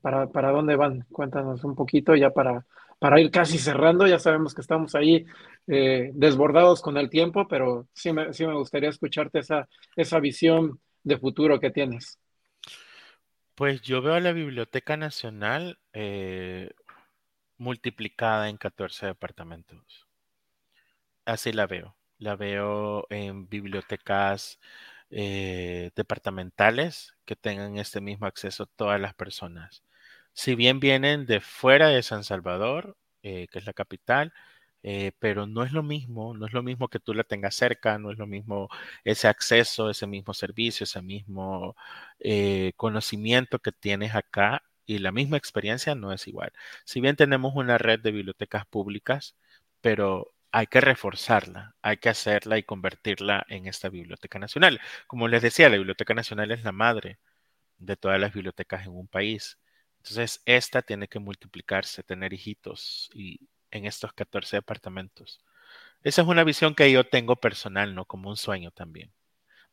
[0.03, 1.07] ¿para, ¿para dónde van?
[1.11, 2.67] Cuéntanos un poquito ya para
[2.99, 4.07] para ir casi cerrando.
[4.07, 5.27] Ya sabemos que estamos ahí
[5.67, 10.81] eh, desbordados con el tiempo, pero sí me, sí me gustaría escucharte esa, esa visión
[11.03, 12.19] de futuro que tienes.
[13.55, 16.71] Pues yo veo a la Biblioteca Nacional, eh,
[17.57, 20.07] multiplicada en 14 departamentos.
[21.25, 21.97] Así la veo.
[22.19, 24.61] La veo en bibliotecas
[25.11, 29.83] eh, departamentales que tengan este mismo acceso todas las personas.
[30.39, 34.33] Si bien vienen de fuera de San Salvador, eh, que es la capital,
[34.85, 37.99] eh, pero no es lo mismo, no es lo mismo que tú la tengas cerca,
[37.99, 38.69] no es lo mismo
[39.05, 41.77] ese acceso, ese mismo servicio, ese mismo
[42.77, 46.53] conocimiento que tienes acá y la misma experiencia no es igual.
[46.85, 49.37] Si bien tenemos una red de bibliotecas públicas,
[49.81, 54.81] pero hay que reforzarla, hay que hacerla y convertirla en esta Biblioteca Nacional.
[55.07, 57.19] Como les decía, la Biblioteca Nacional es la madre
[57.79, 59.59] de todas las bibliotecas en un país.
[60.11, 63.41] Entonces, esta tiene que multiplicarse, tener hijitos y
[63.71, 65.41] en estos 14 departamentos.
[66.05, 69.13] Esa es una visión que yo tengo personal, no como un sueño también.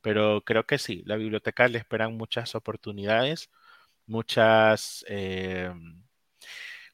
[0.02, 3.52] Pero creo que sí, la biblioteca le esperan muchas oportunidades,
[4.08, 5.72] muchas eh,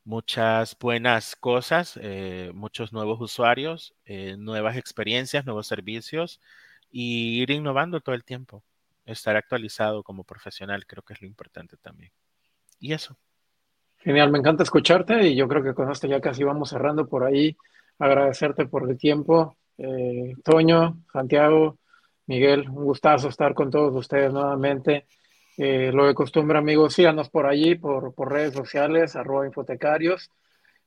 [0.03, 6.41] muchas buenas cosas, eh, muchos nuevos usuarios, eh, nuevas experiencias, nuevos servicios
[6.91, 8.63] y ir innovando todo el tiempo.
[9.05, 12.11] Estar actualizado como profesional creo que es lo importante también.
[12.79, 13.17] Y eso.
[14.03, 17.23] Genial, me encanta escucharte y yo creo que con esto ya casi vamos cerrando por
[17.23, 17.55] ahí.
[17.99, 19.57] Agradecerte por el tiempo.
[19.77, 21.77] Eh, Toño, Santiago,
[22.25, 25.05] Miguel, un gustazo estar con todos ustedes nuevamente.
[25.55, 30.31] Eh, lo de costumbre, amigos, síganos por allí, por, por redes sociales, arroba infotecarios.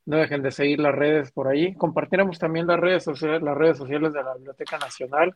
[0.07, 1.75] No dejen de seguir las redes por ahí.
[1.75, 5.35] Compartiremos también las redes sociales, las redes sociales de la Biblioteca Nacional.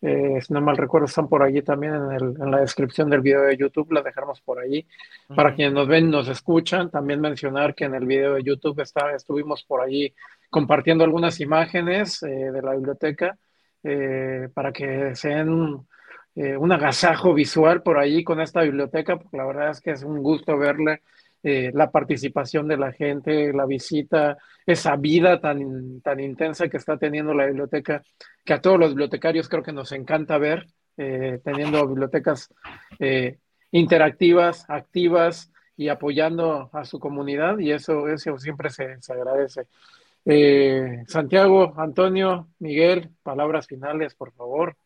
[0.00, 3.20] Eh, si no mal recuerdo, están por allí también en, el, en, la descripción del
[3.20, 4.86] video de YouTube, las dejaremos por allí.
[5.34, 9.12] Para quienes nos ven, nos escuchan, también mencionar que en el video de YouTube está,
[9.12, 10.14] estuvimos por allí
[10.50, 13.36] compartiendo algunas imágenes eh, de la biblioteca
[14.54, 15.86] para que sean
[16.40, 20.04] eh, un agasajo visual por ahí con esta biblioteca, porque la verdad es que es
[20.04, 21.02] un gusto verle
[21.42, 24.36] eh, la participación de la gente, la visita,
[24.66, 28.02] esa vida tan, tan intensa que está teniendo la biblioteca,
[28.44, 30.66] que a todos los bibliotecarios creo que nos encanta ver,
[30.96, 32.52] eh, teniendo bibliotecas
[33.70, 39.66] interactivas, activas y apoyando a su comunidad, y eso, eso siempre se, se agradece.
[41.06, 44.76] Santiago, Antonio, Miguel, palabras finales, por favor.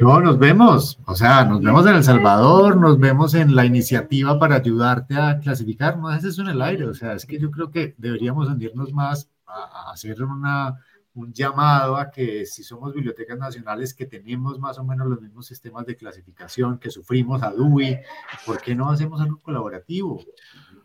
[0.00, 4.38] No, nos vemos, o sea, nos vemos en El Salvador, nos vemos en la iniciativa
[4.38, 7.50] para ayudarte a clasificar, no es eso en el aire, o sea, es que yo
[7.50, 10.78] creo que deberíamos hundirnos más a, hacer una,
[11.14, 15.46] un llamado a que si somos bibliotecas nacionales que tenemos más o menos los mismos
[15.46, 18.00] sistemas de clasificación, que sufrimos a DUI,
[18.44, 20.22] ¿por qué no hacemos algo colaborativo?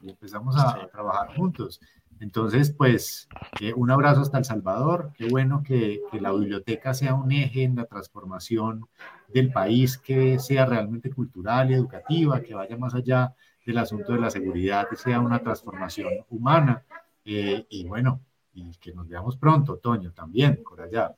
[0.02, 1.82] Y empezamos a trabajar juntos.
[2.20, 3.28] Entonces, pues,
[3.60, 5.12] eh, un abrazo hasta El Salvador.
[5.18, 8.88] Qué bueno que, la biblioteca sea un eje en la transformación
[9.28, 13.36] del país, que sea realmente cultural y educativa, que vaya más allá
[13.66, 16.84] del asunto de la seguridad, que sea una transformación humana.
[17.26, 18.22] Eh, y bueno,
[18.54, 21.14] y que nos veamos pronto, Toño, también por allá.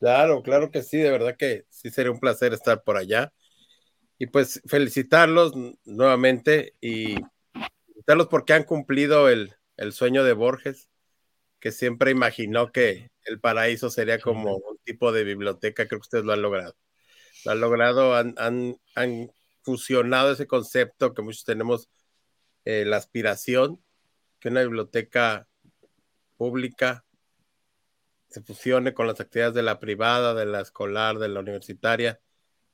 [0.00, 3.32] Claro, claro que sí, de verdad que sí sería un placer estar por allá.
[4.18, 5.52] Y pues felicitarlos
[5.84, 7.16] nuevamente y
[7.86, 10.88] felicitarlos porque han cumplido el, el sueño de Borges,
[11.60, 16.24] que siempre imaginó que el paraíso sería como un tipo de biblioteca, creo que ustedes
[16.24, 16.76] lo han logrado.
[17.44, 19.30] Lo han logrado, han, han,
[19.62, 21.90] fusionado ese concepto que muchos tenemos,
[22.64, 23.82] eh, la aspiración,
[24.38, 25.48] que una biblioteca
[26.36, 27.04] pública
[28.28, 32.20] se fusione con las actividades de la privada, de la escolar, de la universitaria,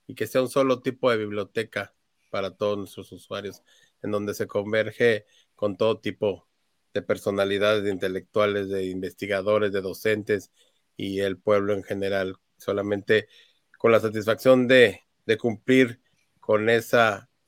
[0.07, 1.95] y que sea un solo tipo de biblioteca
[2.31, 3.63] para todos nuestros usuarios,
[4.03, 5.25] en donde se converge
[5.55, 6.49] con todo tipo
[6.95, 10.51] de personalidades, de intelectuales, de investigadores, de docentes
[10.97, 13.29] y el pueblo en general, solamente
[13.79, 15.01] con la satisfacción de,
[15.41, 16.01] cumplir
[16.41, 16.99] con ese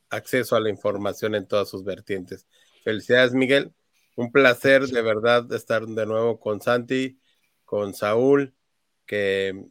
[0.08, 2.46] acceso a la información en todas sus vertientes.
[2.82, 3.72] Felicidades, Miguel.
[4.16, 7.18] Un placer de verdad estar de nuevo con Santi,
[7.64, 8.54] con Saúl,
[9.06, 9.64] que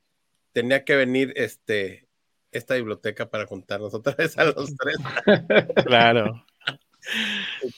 [0.52, 2.08] tenía que venir este,
[2.52, 4.98] esta biblioteca para juntarnos otra vez a los tres.
[5.86, 6.46] Claro.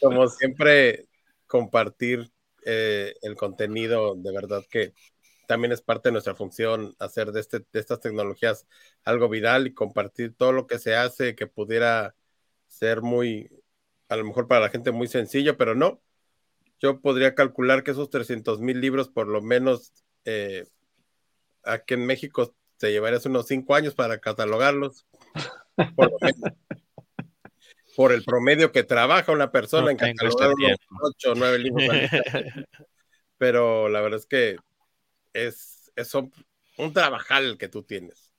[0.02, 1.08] como siempre,
[1.48, 2.32] compartir
[2.66, 4.94] eh, el contenido, de verdad que
[5.48, 8.68] también es parte de nuestra función hacer de, este, de estas tecnologías
[9.04, 12.16] algo viral y compartir todo lo que se hace que pudiera
[12.68, 13.52] ser muy,
[14.10, 16.02] a lo mejor para la gente muy sencillo, pero no.
[16.80, 19.94] Yo podría calcular que esos 300 mil libros, por lo menos
[20.26, 20.66] eh,
[21.64, 25.06] aquí en México, se llevaría unos cinco años para catalogarlos.
[25.96, 26.54] Por lo menos
[27.96, 30.36] por el promedio que trabaja una persona en unos
[31.02, 31.86] 8 o 9 libros.
[33.38, 34.58] Pero la verdad es que
[35.34, 38.34] es, es un trabajal que tú tienes.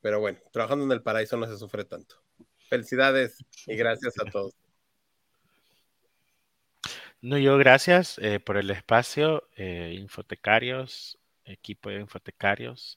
[0.00, 2.16] Pero bueno, trabajando en el paraíso no se sufre tanto.
[2.68, 4.54] Felicidades y gracias a todos.
[7.20, 12.96] No, yo gracias eh, por el espacio, eh, infotecarios, equipo de infotecarios.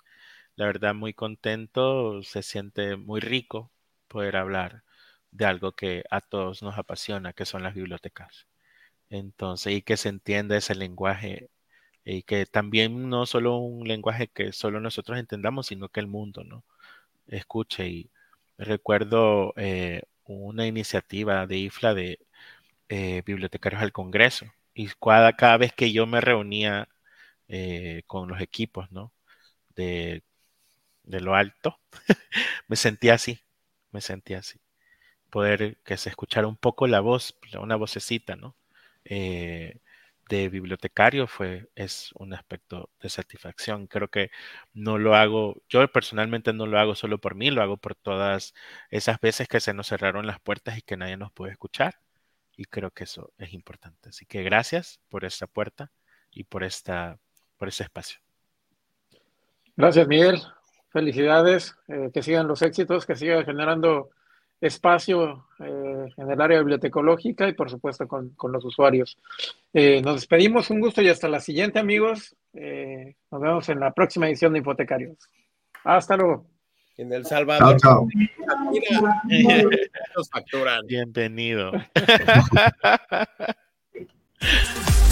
[0.56, 3.72] La verdad, muy contento, se siente muy rico
[4.08, 4.84] poder hablar
[5.36, 8.48] de algo que a todos nos apasiona, que son las bibliotecas.
[9.10, 11.50] Entonces, y que se entienda ese lenguaje
[12.06, 16.44] y que también no solo un lenguaje que solo nosotros entendamos, sino que el mundo,
[16.44, 16.66] ¿no?
[17.28, 18.12] Escuche y
[18.58, 22.20] recuerdo eh, una iniciativa de IFLA de
[22.90, 26.90] eh, bibliotecarios al Congreso y cada, cada, vez que yo me reunía
[27.50, 29.14] eh, con los equipos, ¿no?
[29.76, 30.24] De,
[31.04, 31.80] de lo alto,
[32.68, 33.42] me sentía así,
[33.92, 34.60] me sentía así.
[35.36, 38.56] Poder que se escuchara un poco la voz, una vocecita, ¿no?
[39.04, 39.82] Eh,
[40.30, 43.88] de bibliotecario fue, es un aspecto de satisfacción.
[43.88, 44.32] Creo que
[44.74, 48.54] no lo hago, yo personalmente no lo hago solo por mí, lo hago por todas
[48.90, 52.00] esas veces que se nos cerraron las puertas y que nadie nos puede escuchar.
[52.56, 54.08] Y creo que eso es importante.
[54.08, 55.92] Así que gracias por esta puerta
[56.32, 57.20] y por, esta,
[57.58, 58.22] por ese espacio.
[59.76, 60.42] Gracias, Miguel.
[60.92, 61.76] Felicidades.
[61.90, 64.12] Eh, que sigan los éxitos, que siga generando
[64.62, 69.18] espacio eh, en el área bibliotecológica y por supuesto con, con los usuarios.
[69.74, 72.36] Eh, nos despedimos, un gusto y hasta la siguiente amigos.
[72.54, 75.18] Eh, nos vemos en la próxima edición de Hipotecarios.
[75.84, 76.48] Hasta luego.
[76.98, 77.78] En El Salvador.
[77.78, 78.10] Chao, chao.
[80.16, 80.88] Nos facturan.
[80.88, 81.74] Bienvenido.